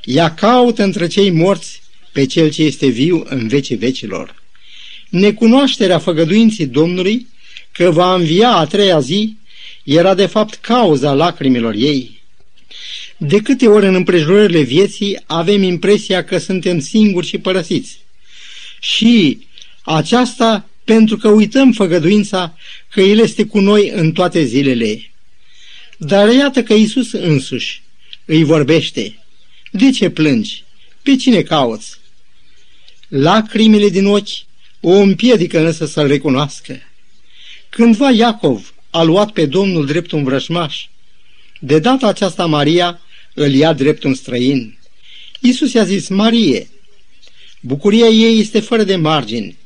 Ea 0.03 0.33
caută 0.33 0.83
între 0.83 1.07
cei 1.07 1.29
morți 1.29 1.80
pe 2.11 2.25
cel 2.25 2.51
ce 2.51 2.63
este 2.63 2.87
viu 2.87 3.25
în 3.29 3.47
vecii 3.47 3.75
vecilor. 3.75 4.43
Necunoașterea 5.09 5.99
făgăduinții 5.99 6.65
Domnului 6.65 7.27
că 7.71 7.91
va 7.91 8.13
învia 8.13 8.49
a 8.49 8.65
treia 8.65 8.99
zi 8.99 9.35
era 9.83 10.13
de 10.13 10.25
fapt 10.25 10.53
cauza 10.53 11.13
lacrimilor 11.13 11.73
ei. 11.73 12.21
De 13.17 13.37
câte 13.37 13.67
ori 13.67 13.85
în 13.85 13.95
împrejurările 13.95 14.61
vieții 14.61 15.19
avem 15.25 15.63
impresia 15.63 16.23
că 16.23 16.37
suntem 16.37 16.79
singuri 16.79 17.27
și 17.27 17.37
părăsiți. 17.37 17.99
Și 18.79 19.39
aceasta 19.81 20.69
pentru 20.83 21.17
că 21.17 21.27
uităm 21.29 21.71
făgăduința 21.71 22.57
că 22.89 23.01
El 23.01 23.19
este 23.19 23.45
cu 23.45 23.59
noi 23.59 23.89
în 23.89 24.11
toate 24.11 24.43
zilele. 24.43 25.11
Dar 25.97 26.29
iată 26.29 26.63
că 26.63 26.73
Isus 26.73 27.11
însuși 27.11 27.81
îi 28.25 28.43
vorbește. 28.43 29.19
De 29.71 29.91
ce 29.91 30.09
plângi? 30.09 30.63
Pe 31.01 31.15
cine 31.15 31.41
cauți? 31.41 31.99
Lacrimile 33.11 33.89
din 33.89 34.05
ochi 34.05 34.45
o 34.79 34.91
împiedică 34.91 35.59
însă 35.65 35.85
să-L 35.85 36.07
recunoască. 36.07 36.79
Cândva 37.69 38.11
Iacov 38.11 38.73
a 38.89 39.01
luat 39.01 39.31
pe 39.31 39.45
Domnul 39.45 39.85
drept 39.85 40.11
un 40.11 40.23
vrășmaș. 40.23 40.85
De 41.59 41.79
data 41.79 42.07
aceasta 42.07 42.45
Maria 42.45 42.99
îl 43.33 43.53
ia 43.53 43.73
drept 43.73 44.03
un 44.03 44.13
străin. 44.13 44.77
Iisus 45.39 45.73
i-a 45.73 45.83
zis, 45.83 46.07
Marie, 46.07 46.69
bucuria 47.59 48.07
ei 48.07 48.39
este 48.39 48.59
fără 48.59 48.83
de 48.83 48.95
margini. 48.95 49.57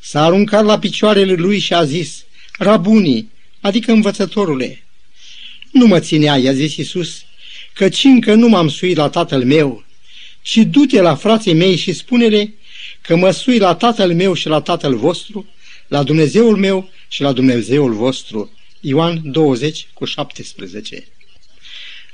S-a 0.00 0.24
aruncat 0.24 0.64
la 0.64 0.78
picioarele 0.78 1.34
lui 1.34 1.58
și 1.58 1.74
a 1.74 1.84
zis, 1.84 2.24
Rabuni, 2.58 3.28
adică 3.60 3.92
învățătorule. 3.92 4.82
Nu 5.70 5.86
mă 5.86 6.00
ținea, 6.00 6.36
i-a 6.36 6.52
zis 6.52 6.76
Iisus, 6.76 7.22
căci 7.72 8.04
încă 8.04 8.34
nu 8.34 8.48
m-am 8.48 8.68
suit 8.68 8.96
la 8.96 9.08
tatăl 9.08 9.44
meu, 9.44 9.84
ci 10.42 10.56
du-te 10.56 11.00
la 11.00 11.14
frații 11.14 11.54
mei 11.54 11.76
și 11.76 11.92
spune-le 11.92 12.52
că 13.02 13.16
mă 13.16 13.30
sui 13.30 13.58
la 13.58 13.74
tatăl 13.74 14.14
meu 14.14 14.34
și 14.34 14.48
la 14.48 14.60
tatăl 14.60 14.96
vostru, 14.96 15.46
la 15.88 16.02
Dumnezeul 16.02 16.56
meu 16.56 16.90
și 17.08 17.22
la 17.22 17.32
Dumnezeul 17.32 17.92
vostru. 17.92 18.50
Ioan 18.80 19.20
20 19.24 19.86
cu 19.94 20.04
17 20.04 21.06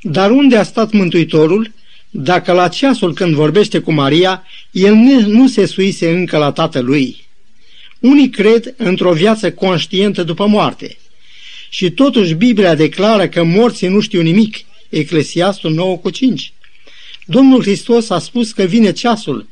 Dar 0.01 0.31
unde 0.31 0.57
a 0.57 0.63
stat 0.63 0.93
Mântuitorul 0.93 1.73
dacă 2.11 2.53
la 2.53 2.69
ceasul 2.69 3.15
când 3.15 3.35
vorbește 3.35 3.79
cu 3.79 3.93
Maria, 3.93 4.47
el 4.71 4.95
nu 5.27 5.49
se 5.49 5.67
suise 5.67 6.11
încă 6.11 6.39
la 6.39 6.53
tatălui? 6.53 7.27
Unii 8.01 8.31
cred 8.31 8.75
într-o 8.77 9.13
viață 9.13 9.53
conștientă 9.53 10.23
după 10.23 10.47
moarte. 10.47 10.97
Și 11.69 11.91
totuși 11.91 12.35
Biblia 12.35 12.75
declară 12.75 13.29
că 13.29 13.43
morții 13.43 13.89
nu 13.89 14.01
știu 14.01 14.21
nimic, 14.21 14.59
Eclesiastul 14.89 15.73
9 15.73 15.97
cu 15.97 16.11
5. 16.11 16.53
Domnul 17.25 17.63
Hristos 17.63 18.11
a 18.11 18.19
spus 18.19 18.53
că 18.53 18.63
vine 18.63 18.93
ceasul 18.93 19.49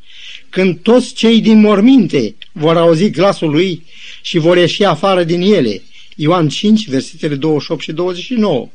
când 0.57 0.79
toți 0.83 1.15
cei 1.15 1.41
din 1.41 1.61
morminte 1.61 2.35
vor 2.53 2.77
auzi 2.77 3.11
glasul 3.11 3.51
lui 3.51 3.83
și 4.23 4.39
vor 4.39 4.57
ieși 4.57 4.85
afară 4.85 5.25
din 5.25 5.41
ele. 5.41 5.83
Ioan 6.15 6.49
5, 6.49 6.89
versetele 6.89 7.35
28 7.35 7.83
și 7.83 7.93
29. 7.93 8.69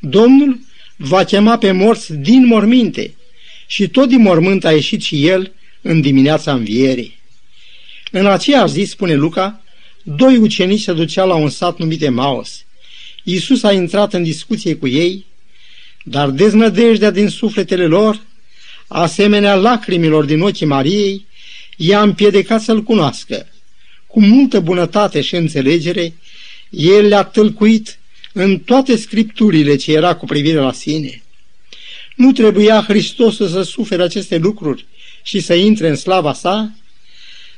Domnul 0.00 0.60
va 0.96 1.24
chema 1.24 1.58
pe 1.58 1.70
morți 1.70 2.12
din 2.12 2.46
morminte 2.46 3.14
și 3.66 3.88
tot 3.88 4.08
din 4.08 4.20
mormânt 4.20 4.64
a 4.64 4.72
ieșit 4.72 5.02
și 5.02 5.26
el 5.26 5.52
în 5.82 6.00
dimineața 6.00 6.52
învierii. 6.52 7.18
În 8.10 8.26
aceeași 8.26 8.72
zi, 8.72 8.84
spune 8.84 9.14
Luca, 9.14 9.62
doi 10.02 10.36
ucenici 10.36 10.82
se 10.82 10.92
duceau 10.92 11.28
la 11.28 11.34
un 11.34 11.48
sat 11.48 11.78
numit 11.78 12.02
Emaus. 12.02 12.64
Iisus 13.22 13.62
a 13.62 13.72
intrat 13.72 14.12
în 14.12 14.22
discuție 14.22 14.76
cu 14.76 14.88
ei, 14.88 15.24
dar 16.04 16.30
deznădejdea 16.30 17.10
din 17.10 17.28
sufletele 17.28 17.86
lor, 17.86 18.26
asemenea 18.88 19.54
lacrimilor 19.54 20.24
din 20.24 20.40
ochii 20.40 20.66
Mariei, 20.66 21.26
i-a 21.76 22.02
împiedicat 22.02 22.60
să-L 22.60 22.82
cunoască. 22.82 23.46
Cu 24.06 24.20
multă 24.20 24.60
bunătate 24.60 25.20
și 25.20 25.36
înțelegere, 25.36 26.14
el 26.70 27.06
le-a 27.06 27.22
tâlcuit 27.22 27.98
în 28.32 28.58
toate 28.58 28.96
scripturile 28.96 29.76
ce 29.76 29.92
era 29.92 30.14
cu 30.14 30.24
privire 30.24 30.58
la 30.58 30.72
sine. 30.72 31.22
Nu 32.16 32.32
trebuia 32.32 32.82
Hristos 32.82 33.36
să 33.36 33.62
sufere 33.62 34.02
aceste 34.02 34.36
lucruri 34.36 34.86
și 35.22 35.40
să 35.40 35.54
intre 35.54 35.88
în 35.88 35.96
slava 35.96 36.32
sa, 36.32 36.72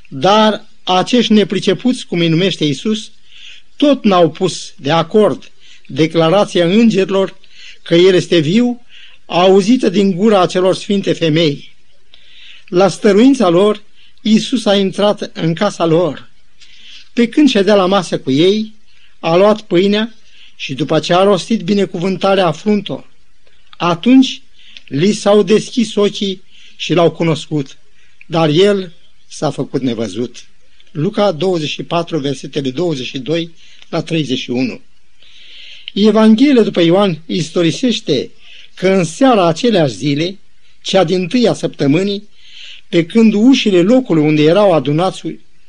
dar 0.09 0.65
acești 0.83 1.33
nepricepuți, 1.33 2.07
cum 2.07 2.19
îi 2.19 2.29
numește 2.29 2.65
Isus, 2.65 3.11
tot 3.77 4.05
n-au 4.05 4.31
pus 4.31 4.73
de 4.77 4.91
acord 4.91 5.51
declarația 5.87 6.67
îngerilor 6.67 7.37
că 7.83 7.95
El 7.95 8.15
este 8.15 8.39
viu, 8.39 8.87
auzită 9.33 9.89
din 9.89 10.11
gura 10.11 10.41
acelor 10.41 10.75
sfinte 10.75 11.13
femei. 11.13 11.73
La 12.69 12.89
stăruința 12.89 13.49
lor, 13.49 13.83
Isus 14.23 14.65
a 14.65 14.77
intrat 14.77 15.31
în 15.33 15.55
casa 15.55 15.85
lor. 15.85 16.31
Pe 17.13 17.29
când 17.29 17.49
ședea 17.49 17.75
la 17.75 17.87
masă 17.87 18.19
cu 18.19 18.31
ei, 18.31 18.75
a 19.21 19.37
luat 19.37 19.61
pâinea 19.61 20.15
și 20.57 20.75
după 20.75 20.99
ce 20.99 21.15
a 21.15 21.23
rostit 21.23 21.61
binecuvântarea 21.63 22.47
a 22.47 22.53
frunto, 22.53 23.07
atunci 23.77 24.43
li 24.87 25.13
s-au 25.13 25.43
deschis 25.43 25.95
ochii 25.95 26.43
și 26.77 26.95
l-au 26.95 27.11
cunoscut, 27.11 27.79
dar 28.27 28.49
el 28.49 28.93
s-a 29.29 29.51
făcut 29.51 29.83
nevăzut. 29.83 30.45
Luca 30.91 31.33
24, 31.33 32.19
versetele 32.19 32.71
22 32.71 33.55
la 33.89 34.03
31. 34.03 34.81
Evanghelia 35.95 36.63
după 36.63 36.81
Ioan 36.81 37.23
istorisește 37.27 38.31
că 38.81 38.89
în 38.89 39.05
seara 39.05 39.47
aceleași 39.47 39.95
zile, 39.95 40.39
cea 40.83 41.05
din 41.05 41.29
tâia 41.29 41.55
săptămânii, 41.55 42.29
pe 42.89 43.07
când 43.07 43.35
ușile 43.35 43.83
locului 43.83 44.23
unde 44.23 44.43
erau 44.43 44.73
adunați 44.73 45.23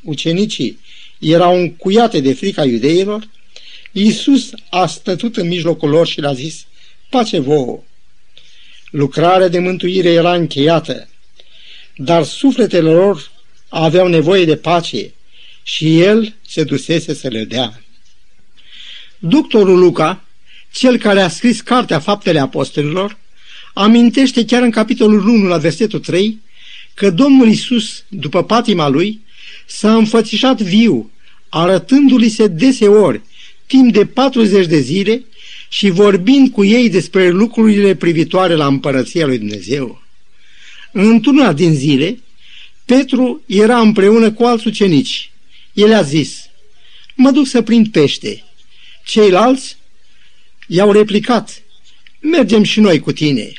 ucenicii 0.04 0.80
erau 1.20 1.60
încuiate 1.60 2.20
de 2.20 2.34
frica 2.34 2.66
iudeilor, 2.66 3.30
Iisus 3.92 4.50
a 4.70 4.88
stătut 4.88 5.38
în 5.38 5.48
mijlocul 5.48 5.90
lor 5.90 6.08
și 6.08 6.20
le-a 6.20 6.34
zis, 6.34 6.66
pace 7.10 7.40
vouă. 7.40 7.80
Lucrarea 8.92 9.48
de 9.48 9.60
mântuire 9.60 10.10
era 10.10 10.34
încheiată, 10.34 11.10
dar 11.96 12.24
sufletele 12.24 12.90
lor 12.90 13.32
aveau 13.70 14.08
nevoie 14.08 14.46
de 14.46 14.56
pace 14.56 15.14
și 15.64 16.02
el 16.02 16.36
se 16.48 16.64
dusese 16.64 17.14
să 17.14 17.28
le 17.28 17.44
dea. 17.44 17.84
Doctorul 19.20 19.80
Luca, 19.80 20.26
cel 20.72 20.98
care 20.98 21.22
a 21.22 21.30
scris 21.30 21.62
Cartea 21.62 22.00
Faptele 22.00 22.40
Apostolilor, 22.40 23.18
amintește 23.74 24.46
chiar 24.46 24.62
în 24.62 24.72
capitolul 24.72 25.28
1 25.28 25.48
la 25.48 25.58
versetul 25.58 26.00
3 26.00 26.40
că 26.94 27.10
Domnul 27.10 27.48
Isus, 27.48 28.04
după 28.08 28.44
patima 28.44 28.88
lui, 28.88 29.22
s-a 29.66 29.96
înfățișat 29.96 30.62
viu, 30.62 31.12
arătându-li 31.50 32.30
se 32.30 32.48
deseori, 32.48 33.22
timp 33.66 33.94
de 33.94 34.06
40 34.06 34.66
de 34.66 34.80
zile 34.80 35.24
și 35.70 35.90
vorbind 35.90 36.50
cu 36.50 36.64
ei 36.64 36.90
despre 36.90 37.30
lucrurile 37.30 37.96
privitoare 37.96 38.56
la 38.56 38.66
împărăția 38.66 39.26
lui 39.26 39.38
Dumnezeu. 39.38 40.02
Într-una 40.92 41.54
din 41.54 41.74
zile, 41.74 42.20
Petru 42.86 43.42
era 43.46 43.80
împreună 43.80 44.32
cu 44.32 44.44
alți 44.44 44.68
ucenici. 44.68 45.32
El 45.74 45.94
a 45.94 46.02
zis, 46.02 46.50
mă 47.16 47.32
duc 47.32 47.48
să 47.48 47.62
prind 47.62 47.88
pește. 47.88 48.44
Ceilalți 49.06 49.78
i-au 50.74 50.92
replicat, 50.92 51.62
mergem 52.20 52.64
și 52.64 52.80
noi 52.80 53.00
cu 53.00 53.12
tine. 53.12 53.54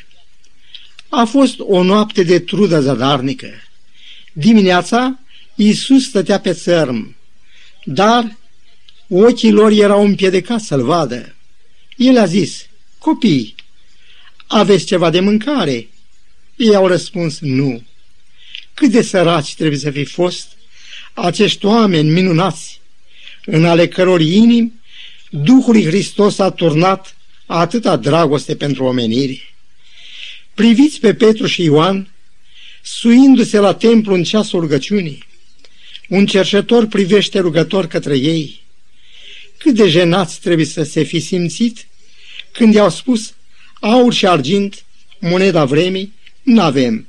A 1.09 1.23
fost 1.23 1.55
o 1.59 1.83
noapte 1.83 2.23
de 2.23 2.39
trudă 2.39 2.81
zadarnică. 2.81 3.49
Dimineața, 4.31 5.19
Iisus 5.55 6.03
stătea 6.07 6.39
pe 6.39 6.53
țărm, 6.53 7.15
dar 7.83 8.37
ochii 9.09 9.51
lor 9.51 9.71
erau 9.71 10.05
împiedecați 10.05 10.65
să-l 10.65 10.83
vadă. 10.83 11.35
El 11.97 12.17
a 12.17 12.25
zis, 12.25 12.65
copii, 12.97 13.55
aveți 14.47 14.85
ceva 14.85 15.09
de 15.09 15.19
mâncare? 15.19 15.87
Ei 16.55 16.75
au 16.75 16.87
răspuns, 16.87 17.39
nu. 17.39 17.83
Cât 18.73 18.91
de 18.91 19.01
săraci 19.01 19.55
trebuie 19.55 19.79
să 19.79 19.91
fi 19.91 20.05
fost 20.05 20.47
acești 21.13 21.65
oameni 21.65 22.09
minunați, 22.09 22.81
în 23.45 23.65
ale 23.65 23.87
căror 23.87 24.21
inimi 24.21 24.81
Duhul 25.35 25.81
Hristos 25.81 26.39
a 26.39 26.51
turnat 26.51 27.15
atâta 27.45 27.95
dragoste 27.95 28.55
pentru 28.55 28.83
omenire. 28.83 29.39
Priviți 30.53 30.99
pe 30.99 31.13
Petru 31.13 31.47
și 31.47 31.63
Ioan, 31.63 32.13
suindu-se 32.81 33.59
la 33.59 33.73
templu 33.73 34.13
în 34.13 34.23
ceasul 34.23 34.59
rugăciunii. 34.59 35.27
Un 36.09 36.25
cerșător 36.25 36.85
privește 36.85 37.39
rugător 37.39 37.87
către 37.87 38.17
ei. 38.17 38.61
Cât 39.57 39.73
de 39.73 39.89
jenați 39.89 40.39
trebuie 40.39 40.65
să 40.65 40.83
se 40.83 41.03
fi 41.03 41.19
simțit 41.19 41.87
când 42.51 42.73
i-au 42.73 42.89
spus 42.89 43.33
aur 43.79 44.13
și 44.13 44.27
argint, 44.27 44.83
moneda 45.19 45.65
vremii, 45.65 46.13
n-avem. 46.41 47.07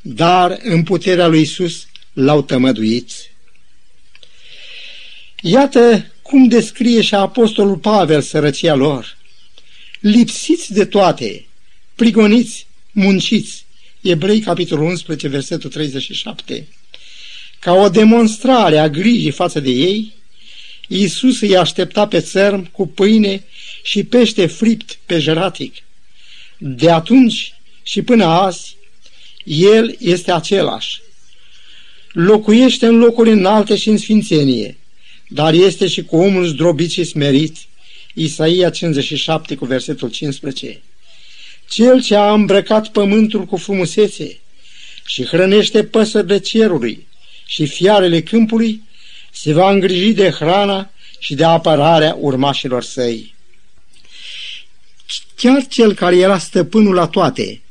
Dar 0.00 0.58
în 0.62 0.82
puterea 0.82 1.26
lui 1.26 1.40
Isus 1.40 1.86
l-au 2.12 2.42
tămăduit. 2.42 3.10
Iată 5.40 6.08
cum 6.34 6.48
descrie 6.48 7.02
și 7.02 7.14
apostolul 7.14 7.76
Pavel 7.76 8.20
sărăcia 8.20 8.74
lor. 8.74 9.16
Lipsiți 10.00 10.72
de 10.72 10.84
toate, 10.84 11.46
prigoniți, 11.94 12.66
munciți. 12.92 13.64
Ebrei, 14.00 14.40
capitolul 14.40 14.84
11, 14.84 15.28
versetul 15.28 15.70
37. 15.70 16.68
Ca 17.58 17.72
o 17.72 17.88
demonstrare 17.88 18.78
a 18.78 18.88
grijii 18.88 19.30
față 19.30 19.60
de 19.60 19.70
ei, 19.70 20.12
Iisus 20.88 21.40
îi 21.40 21.56
aștepta 21.56 22.06
pe 22.06 22.20
țărm 22.20 22.70
cu 22.70 22.86
pâine 22.86 23.44
și 23.82 24.04
pește 24.04 24.46
fript 24.46 24.98
pe 25.06 25.18
jeratic. 25.18 25.74
De 26.58 26.90
atunci 26.90 27.54
și 27.82 28.02
până 28.02 28.24
azi, 28.24 28.76
El 29.44 29.96
este 29.98 30.32
același. 30.32 31.00
Locuiește 32.12 32.86
în 32.86 32.96
locuri 32.98 33.30
înalte 33.30 33.76
și 33.76 33.88
în 33.88 33.96
sfințenie, 33.96 34.78
dar 35.28 35.52
este 35.52 35.86
și 35.86 36.02
cu 36.04 36.16
omul 36.16 36.46
zdrobit 36.46 36.90
și 36.90 37.04
smerit. 37.04 37.56
Isaia 38.14 38.70
57 38.70 39.54
cu 39.54 39.64
versetul 39.64 40.10
15. 40.10 40.82
Cel 41.68 42.02
ce 42.02 42.14
a 42.14 42.32
îmbrăcat 42.32 42.88
pământul 42.88 43.44
cu 43.44 43.56
frumusețe 43.56 44.38
și 45.06 45.24
hrănește 45.24 45.84
păsările 45.84 46.38
cerului 46.38 47.06
și 47.46 47.66
fiarele 47.66 48.22
câmpului, 48.22 48.82
se 49.32 49.52
va 49.52 49.70
îngriji 49.70 50.12
de 50.12 50.30
hrana 50.30 50.90
și 51.18 51.34
de 51.34 51.44
apărarea 51.44 52.16
urmașilor 52.20 52.82
săi. 52.82 53.34
Chiar 55.36 55.66
cel 55.66 55.94
care 55.94 56.16
era 56.16 56.38
stăpânul 56.38 56.94
la 56.94 57.06
toate 57.06 57.62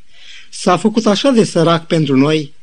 s-a 0.50 0.78
făcut 0.78 1.06
așa 1.06 1.30
de 1.30 1.44
sărac 1.44 1.88
pentru 1.88 2.18
noi, 2.18 2.54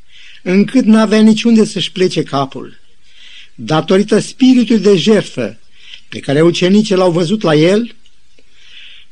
încât 0.43 0.85
n-avea 0.85 1.21
niciunde 1.21 1.65
să-și 1.65 1.91
plece 1.91 2.23
capul. 2.23 2.80
Datorită 3.63 4.19
spiritului 4.19 4.81
de 4.81 4.95
jertfă 4.95 5.59
pe 6.09 6.19
care 6.19 6.41
ucenicii 6.41 6.95
l-au 6.95 7.11
văzut 7.11 7.41
la 7.41 7.55
el, 7.55 7.95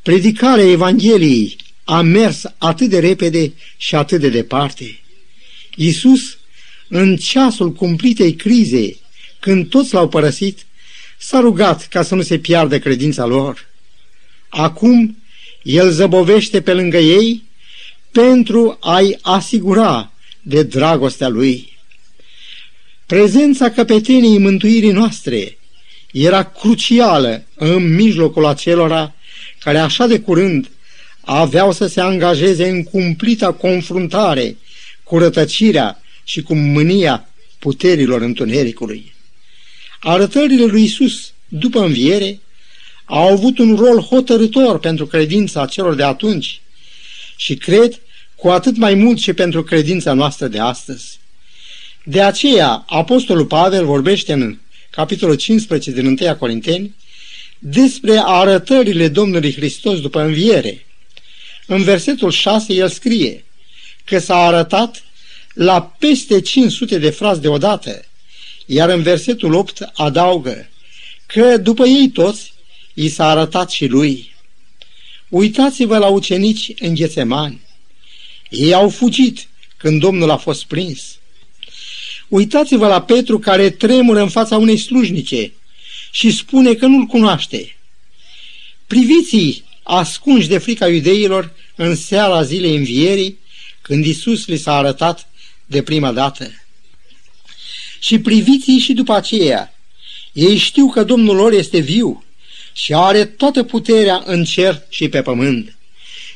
predicarea 0.01 0.69
Evangheliei 0.69 1.55
a 1.83 2.01
mers 2.01 2.43
atât 2.57 2.89
de 2.89 2.99
repede 2.99 3.53
și 3.77 3.95
atât 3.95 4.19
de 4.19 4.29
departe. 4.29 4.99
Iisus, 5.75 6.37
în 6.87 7.17
ceasul 7.17 7.73
cumplitei 7.73 8.35
crize, 8.35 8.97
când 9.39 9.69
toți 9.69 9.93
l-au 9.93 10.07
părăsit, 10.07 10.65
s-a 11.17 11.39
rugat 11.39 11.87
ca 11.87 12.03
să 12.03 12.15
nu 12.15 12.21
se 12.21 12.39
piardă 12.39 12.79
credința 12.79 13.25
lor. 13.25 13.67
Acum, 14.49 15.17
el 15.63 15.91
zăbovește 15.91 16.61
pe 16.61 16.73
lângă 16.73 16.97
ei 16.97 17.43
pentru 18.11 18.77
a-i 18.81 19.17
asigura 19.21 20.11
de 20.41 20.63
dragostea 20.63 21.27
lui. 21.27 21.68
Prezența 23.09 23.71
căpeteniei 23.71 24.37
mântuirii 24.37 24.91
noastre 24.91 25.57
era 26.11 26.43
crucială 26.43 27.43
în 27.55 27.95
mijlocul 27.95 28.45
acelora 28.45 29.15
care 29.59 29.77
așa 29.77 30.07
de 30.07 30.19
curând 30.19 30.69
aveau 31.21 31.71
să 31.71 31.87
se 31.87 32.01
angajeze 32.01 32.69
în 32.69 32.83
cumplita 32.83 33.51
confruntare 33.51 34.57
cu 35.03 35.17
rătăcirea 35.17 36.01
și 36.23 36.41
cu 36.41 36.55
mânia 36.55 37.29
puterilor 37.59 38.21
întunericului. 38.21 39.13
Arătările 39.99 40.65
lui 40.65 40.83
Isus 40.83 41.33
după 41.47 41.79
înviere 41.79 42.39
au 43.05 43.31
avut 43.31 43.57
un 43.57 43.75
rol 43.75 43.99
hotărător 43.99 44.79
pentru 44.79 45.07
credința 45.07 45.65
celor 45.65 45.95
de 45.95 46.03
atunci 46.03 46.61
și 47.35 47.55
cred 47.55 48.01
cu 48.35 48.49
atât 48.49 48.77
mai 48.77 48.93
mult 48.93 49.19
și 49.19 49.33
pentru 49.33 49.63
credința 49.63 50.13
noastră 50.13 50.47
de 50.47 50.59
astăzi. 50.59 51.19
De 52.09 52.21
aceea, 52.21 52.83
Apostolul 52.87 53.45
Pavel 53.45 53.85
vorbește 53.85 54.33
în 54.33 54.57
capitolul 54.89 55.35
15 55.35 55.91
din 55.91 56.05
1 56.05 56.35
Corinteni 56.35 56.95
despre 57.59 58.21
arătările 58.25 59.07
Domnului 59.07 59.53
Hristos 59.53 60.01
după 60.01 60.21
înviere. 60.21 60.85
În 61.65 61.83
versetul 61.83 62.31
6 62.31 62.73
el 62.73 62.89
scrie 62.89 63.45
că 64.05 64.19
s-a 64.19 64.35
arătat 64.35 65.03
la 65.53 65.81
peste 65.81 66.41
500 66.41 66.97
de 66.97 67.09
frați 67.09 67.41
deodată, 67.41 68.05
iar 68.65 68.89
în 68.89 69.01
versetul 69.01 69.53
8 69.53 69.89
adaugă 69.93 70.69
că 71.25 71.57
după 71.57 71.85
ei 71.85 72.09
toți 72.09 72.53
i 72.93 73.09
s-a 73.09 73.29
arătat 73.29 73.69
și 73.69 73.85
lui. 73.85 74.35
Uitați-vă 75.27 75.97
la 75.97 76.07
ucenici 76.07 76.71
în 76.79 76.93
Ghețemani. 76.93 77.61
Ei 78.49 78.73
au 78.73 78.89
fugit 78.89 79.47
când 79.77 79.99
Domnul 79.99 80.29
a 80.29 80.37
fost 80.37 80.65
prins. 80.65 81.18
Uitați-vă 82.29 82.87
la 82.87 83.01
Petru 83.01 83.39
care 83.39 83.69
tremură 83.69 84.21
în 84.21 84.29
fața 84.29 84.57
unei 84.57 84.77
slujnice 84.77 85.51
și 86.11 86.31
spune 86.31 86.73
că 86.73 86.85
nu-l 86.85 87.05
cunoaște. 87.05 87.77
Priviți-i 88.87 89.63
ascunși 89.83 90.47
de 90.47 90.57
frica 90.57 90.87
iudeilor 90.87 91.53
în 91.75 91.95
seara 91.95 92.43
zilei 92.43 92.75
învierii, 92.75 93.37
când 93.81 94.05
Isus 94.05 94.47
li 94.47 94.57
s-a 94.57 94.77
arătat 94.77 95.29
de 95.65 95.81
prima 95.81 96.11
dată. 96.11 96.51
Și 97.99 98.19
priviți-i 98.19 98.77
și 98.77 98.93
după 98.93 99.13
aceea. 99.13 99.73
Ei 100.33 100.57
știu 100.57 100.89
că 100.89 101.03
Domnul 101.03 101.35
lor 101.35 101.51
este 101.51 101.79
viu 101.79 102.23
și 102.73 102.93
are 102.93 103.25
toată 103.25 103.63
puterea 103.63 104.23
în 104.25 104.43
cer 104.43 104.81
și 104.89 105.09
pe 105.09 105.21
pământ. 105.21 105.77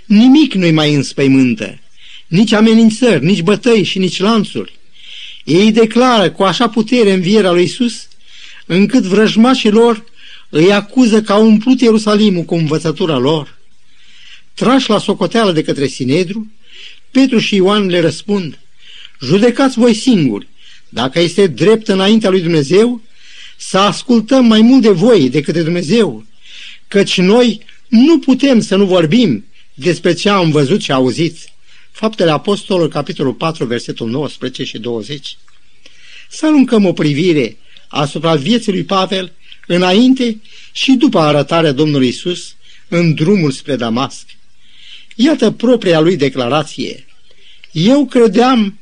Nimic 0.05 0.53
nu-i 0.53 0.71
mai 0.71 0.93
înspăimântă, 0.93 1.79
nici 2.27 2.51
amenințări, 2.51 3.25
nici 3.25 3.41
bătăi 3.41 3.83
și 3.83 3.97
nici 3.97 4.19
lanțuri. 4.19 4.73
Ei 5.43 5.71
declară 5.71 6.31
cu 6.31 6.43
așa 6.43 6.69
putere 6.69 7.11
învierea 7.11 7.51
lui 7.51 7.63
Isus, 7.63 8.07
încât 8.65 9.03
vrăjmașii 9.03 9.69
lor 9.69 10.03
îi 10.49 10.71
acuză 10.71 11.21
că 11.21 11.33
au 11.33 11.45
umplut 11.45 11.81
Ierusalimul 11.81 12.43
cu 12.43 12.55
învățătura 12.55 13.17
lor. 13.17 13.57
Trași 14.53 14.89
la 14.89 14.99
socoteală 14.99 15.51
de 15.51 15.63
către 15.63 15.87
Sinedru, 15.87 16.51
Petru 17.11 17.39
și 17.39 17.55
Ioan 17.55 17.87
le 17.87 17.99
răspund, 17.99 18.59
judecați 19.21 19.79
voi 19.79 19.93
singuri, 19.93 20.47
dacă 20.89 21.19
este 21.19 21.47
drept 21.47 21.87
înaintea 21.87 22.29
lui 22.29 22.41
Dumnezeu, 22.41 23.01
să 23.57 23.77
ascultăm 23.77 24.45
mai 24.45 24.61
mult 24.61 24.81
de 24.81 24.89
voi 24.89 25.29
decât 25.29 25.53
de 25.53 25.63
Dumnezeu, 25.63 26.25
căci 26.87 27.17
noi 27.17 27.61
nu 27.87 28.19
putem 28.19 28.61
să 28.61 28.75
nu 28.75 28.85
vorbim 28.85 29.45
despre 29.73 30.13
ce 30.13 30.29
am 30.29 30.51
văzut 30.51 30.81
și 30.81 30.91
auzit. 30.91 31.52
Faptele 31.93 32.31
Apostolului, 32.31 32.89
capitolul 32.89 33.33
4, 33.33 33.65
versetul 33.65 34.09
19 34.09 34.63
și 34.63 34.77
20. 34.77 35.37
Să 36.29 36.45
aruncăm 36.45 36.85
o 36.85 36.93
privire 36.93 37.57
asupra 37.87 38.35
vieții 38.35 38.71
lui 38.71 38.83
Pavel 38.83 39.31
înainte 39.67 40.41
și 40.71 40.91
după 40.91 41.19
arătarea 41.19 41.71
Domnului 41.71 42.07
Isus 42.07 42.55
în 42.87 43.13
drumul 43.13 43.51
spre 43.51 43.75
Damasc. 43.75 44.25
Iată 45.15 45.51
propria 45.51 45.99
lui 45.99 46.15
declarație. 46.15 47.05
Eu 47.71 48.05
credeam 48.05 48.79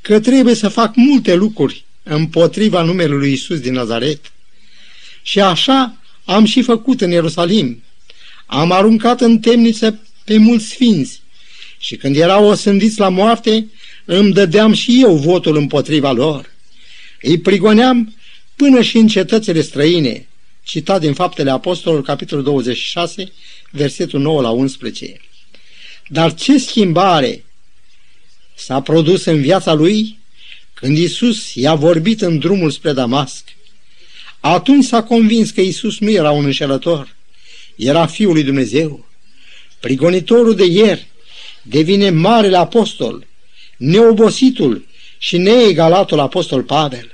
că 0.00 0.20
trebuie 0.20 0.54
să 0.54 0.68
fac 0.68 0.96
multe 0.96 1.34
lucruri 1.34 1.84
împotriva 2.02 2.82
numelui 2.82 3.18
lui 3.18 3.32
Isus 3.32 3.60
din 3.60 3.72
Nazaret. 3.72 4.32
Și 5.22 5.40
așa 5.40 5.96
am 6.24 6.44
și 6.44 6.62
făcut 6.62 7.00
în 7.00 7.10
Ierusalim. 7.10 7.82
Am 8.46 8.72
aruncat 8.72 9.20
în 9.20 9.38
temniță 9.38 10.00
pe 10.24 10.36
mulți 10.36 10.66
sfinți 10.66 11.21
și 11.82 11.96
când 11.96 12.16
erau 12.16 12.44
osândiți 12.44 12.98
la 12.98 13.08
moarte, 13.08 13.66
îmi 14.04 14.32
dădeam 14.32 14.72
și 14.72 15.02
eu 15.02 15.16
votul 15.16 15.56
împotriva 15.56 16.12
lor. 16.12 16.50
Îi 17.22 17.38
prigoneam 17.38 18.14
până 18.56 18.82
și 18.82 18.96
în 18.96 19.06
cetățile 19.06 19.60
străine, 19.60 20.28
citat 20.62 21.00
din 21.00 21.14
Faptele 21.14 21.50
Apostolului, 21.50 22.04
capitolul 22.04 22.44
26, 22.44 23.32
versetul 23.70 24.20
9 24.20 24.40
la 24.40 24.50
11. 24.50 25.20
Dar 26.08 26.34
ce 26.34 26.58
schimbare 26.58 27.44
s-a 28.54 28.80
produs 28.80 29.24
în 29.24 29.40
viața 29.40 29.72
lui 29.72 30.18
când 30.74 30.98
Isus 30.98 31.54
i-a 31.54 31.74
vorbit 31.74 32.20
în 32.20 32.38
drumul 32.38 32.70
spre 32.70 32.92
Damasc? 32.92 33.44
Atunci 34.40 34.84
s-a 34.84 35.02
convins 35.02 35.50
că 35.50 35.60
Isus 35.60 35.98
nu 35.98 36.10
era 36.10 36.30
un 36.30 36.44
înșelător, 36.44 37.16
era 37.76 38.06
Fiul 38.06 38.32
lui 38.32 38.42
Dumnezeu. 38.42 39.06
Prigonitorul 39.80 40.54
de 40.54 40.64
ieri 40.64 41.10
devine 41.62 42.10
marele 42.10 42.56
apostol, 42.56 43.26
neobositul 43.76 44.86
și 45.18 45.36
neegalatul 45.36 46.18
apostol 46.18 46.62
Pavel. 46.62 47.10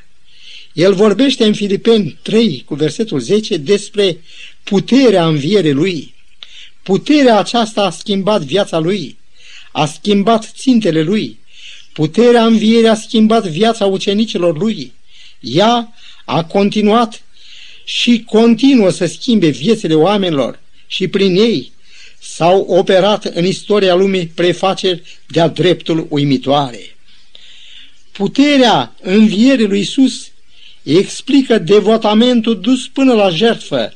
El 0.72 0.94
vorbește 0.94 1.44
în 1.44 1.54
Filipeni 1.54 2.18
3 2.22 2.62
cu 2.66 2.74
versetul 2.74 3.20
10 3.20 3.56
despre 3.56 4.20
puterea 4.62 5.26
învierii 5.26 5.72
lui. 5.72 6.14
Puterea 6.82 7.38
aceasta 7.38 7.82
a 7.82 7.90
schimbat 7.90 8.42
viața 8.42 8.78
lui, 8.78 9.18
a 9.72 9.86
schimbat 9.86 10.52
țintele 10.56 11.02
lui. 11.02 11.38
Puterea 11.92 12.44
învierii 12.44 12.88
a 12.88 12.94
schimbat 12.94 13.46
viața 13.46 13.86
ucenicilor 13.86 14.58
lui. 14.58 14.92
Ea 15.40 15.94
a 16.24 16.44
continuat 16.44 17.22
și 17.84 18.22
continuă 18.26 18.90
să 18.90 19.06
schimbe 19.06 19.48
viețile 19.48 19.94
oamenilor 19.94 20.60
și 20.86 21.08
prin 21.08 21.36
ei 21.36 21.72
s-au 22.18 22.60
operat 22.60 23.24
în 23.24 23.44
istoria 23.44 23.94
lumii 23.94 24.26
prefaceri 24.26 25.02
de-a 25.26 25.48
dreptul 25.48 26.06
uimitoare. 26.08 26.96
Puterea 28.12 28.94
învierii 29.02 29.66
lui 29.66 29.80
Isus 29.80 30.30
explică 30.82 31.58
devotamentul 31.58 32.60
dus 32.60 32.88
până 32.88 33.14
la 33.14 33.30
jertfă, 33.30 33.92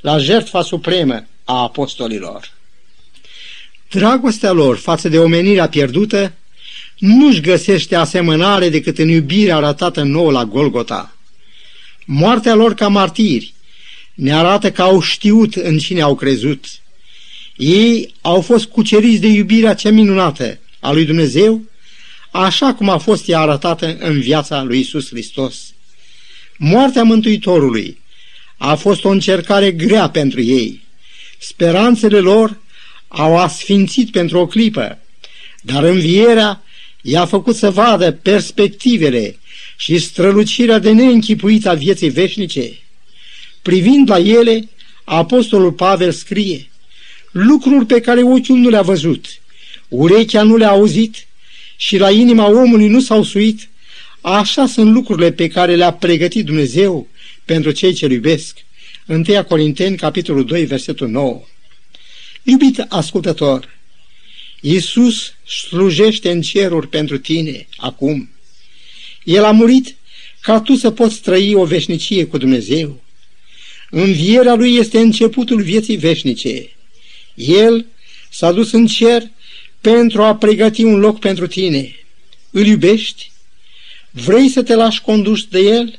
la 0.00 0.18
jertfa 0.18 0.62
supremă 0.62 1.26
a 1.44 1.62
apostolilor. 1.62 2.52
Dragostea 3.90 4.50
lor 4.52 4.76
față 4.76 5.08
de 5.08 5.18
omenirea 5.18 5.68
pierdută 5.68 6.32
nu-și 6.98 7.40
găsește 7.40 7.94
asemănare 7.94 8.68
decât 8.68 8.98
în 8.98 9.08
iubirea 9.08 9.56
arătată 9.56 10.02
nouă 10.02 10.30
la 10.30 10.44
Golgota. 10.44 11.16
Moartea 12.04 12.54
lor 12.54 12.74
ca 12.74 12.88
martiri 12.88 13.54
ne 14.14 14.34
arată 14.34 14.70
că 14.70 14.82
au 14.82 15.00
știut 15.00 15.54
în 15.54 15.78
cine 15.78 16.00
au 16.00 16.14
crezut. 16.14 16.64
Ei 17.56 18.14
au 18.20 18.40
fost 18.40 18.64
cuceriți 18.64 19.20
de 19.20 19.26
iubirea 19.26 19.74
cea 19.74 19.90
minunată 19.90 20.58
a 20.80 20.92
lui 20.92 21.04
Dumnezeu, 21.04 21.62
așa 22.30 22.74
cum 22.74 22.88
a 22.88 22.98
fost 22.98 23.28
ea 23.28 23.40
arătată 23.40 23.96
în 23.98 24.20
viața 24.20 24.62
lui 24.62 24.80
Isus 24.80 25.08
Hristos. 25.08 25.56
Moartea 26.56 27.02
Mântuitorului 27.02 28.00
a 28.56 28.74
fost 28.74 29.04
o 29.04 29.08
încercare 29.08 29.70
grea 29.72 30.08
pentru 30.08 30.42
ei. 30.42 30.84
Speranțele 31.38 32.18
lor 32.18 32.60
au 33.08 33.38
asfințit 33.38 34.10
pentru 34.10 34.38
o 34.38 34.46
clipă, 34.46 34.98
dar 35.62 35.84
învierea 35.84 36.62
i-a 37.02 37.24
făcut 37.24 37.56
să 37.56 37.70
vadă 37.70 38.12
perspectivele 38.12 39.38
și 39.76 39.98
strălucirea 39.98 40.78
de 40.78 40.92
neînchipuită 40.92 41.68
a 41.68 41.74
vieții 41.74 42.08
veșnice. 42.08 42.78
Privind 43.62 44.10
la 44.10 44.18
ele, 44.18 44.68
Apostolul 45.04 45.72
Pavel 45.72 46.12
scrie 46.12 46.70
lucruri 47.36 47.86
pe 47.86 48.00
care 48.00 48.22
ochiul 48.22 48.56
nu 48.56 48.68
le-a 48.68 48.82
văzut, 48.82 49.26
urechea 49.88 50.42
nu 50.42 50.56
le-a 50.56 50.68
auzit 50.68 51.26
și 51.76 51.98
la 51.98 52.10
inima 52.10 52.46
omului 52.46 52.88
nu 52.88 53.00
s-au 53.00 53.22
suit, 53.22 53.68
așa 54.20 54.66
sunt 54.66 54.92
lucrurile 54.92 55.32
pe 55.32 55.48
care 55.48 55.74
le-a 55.74 55.92
pregătit 55.92 56.44
Dumnezeu 56.44 57.08
pentru 57.44 57.70
cei 57.70 57.92
ce 57.92 58.06
iubesc. 58.06 58.56
1 59.06 59.44
Corinteni, 59.48 59.96
capitolul 59.96 60.44
2, 60.44 60.64
versetul 60.64 61.08
9. 61.08 61.42
Iubit 62.42 62.84
ascultător, 62.88 63.68
Iisus 64.60 65.32
slujește 65.46 66.30
în 66.30 66.40
ceruri 66.40 66.88
pentru 66.88 67.18
tine 67.18 67.66
acum. 67.76 68.30
El 69.24 69.44
a 69.44 69.50
murit 69.50 69.96
ca 70.40 70.60
tu 70.60 70.74
să 70.74 70.90
poți 70.90 71.20
trăi 71.20 71.54
o 71.54 71.64
veșnicie 71.64 72.26
cu 72.26 72.38
Dumnezeu. 72.38 73.02
Învierea 73.90 74.54
lui 74.54 74.76
este 74.76 74.98
începutul 74.98 75.62
vieții 75.62 75.96
veșnice. 75.96 76.75
El 77.36 77.86
s-a 78.30 78.52
dus 78.52 78.72
în 78.72 78.86
cer 78.86 79.30
pentru 79.80 80.22
a 80.22 80.36
pregăti 80.36 80.82
un 80.82 80.98
loc 80.98 81.18
pentru 81.18 81.46
tine. 81.46 81.96
Îl 82.50 82.66
iubești? 82.66 83.32
Vrei 84.10 84.48
să 84.48 84.62
te 84.62 84.74
lași 84.74 85.00
condus 85.00 85.44
de 85.44 85.58
El? 85.58 85.98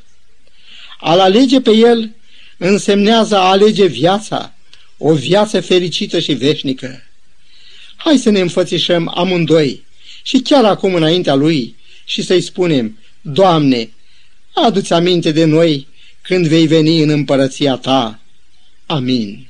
Al 0.99 1.19
alege 1.19 1.61
pe 1.61 1.71
El 1.71 2.11
însemnează 2.57 3.37
a 3.37 3.49
alege 3.49 3.85
viața, 3.85 4.53
o 4.97 5.13
viață 5.13 5.61
fericită 5.61 6.19
și 6.19 6.33
veșnică. 6.33 7.03
Hai 7.95 8.17
să 8.17 8.29
ne 8.29 8.39
înfățișăm 8.39 9.11
amândoi 9.15 9.83
și 10.23 10.39
chiar 10.39 10.65
acum 10.65 10.93
înaintea 10.93 11.33
Lui 11.33 11.75
și 12.05 12.21
să-i 12.21 12.41
spunem, 12.41 12.97
Doamne, 13.21 13.89
adu-ți 14.53 14.93
aminte 14.93 15.31
de 15.31 15.45
noi 15.45 15.87
când 16.21 16.47
vei 16.47 16.67
veni 16.67 17.01
în 17.01 17.09
împărăția 17.09 17.75
Ta. 17.75 18.19
Amin. 18.85 19.46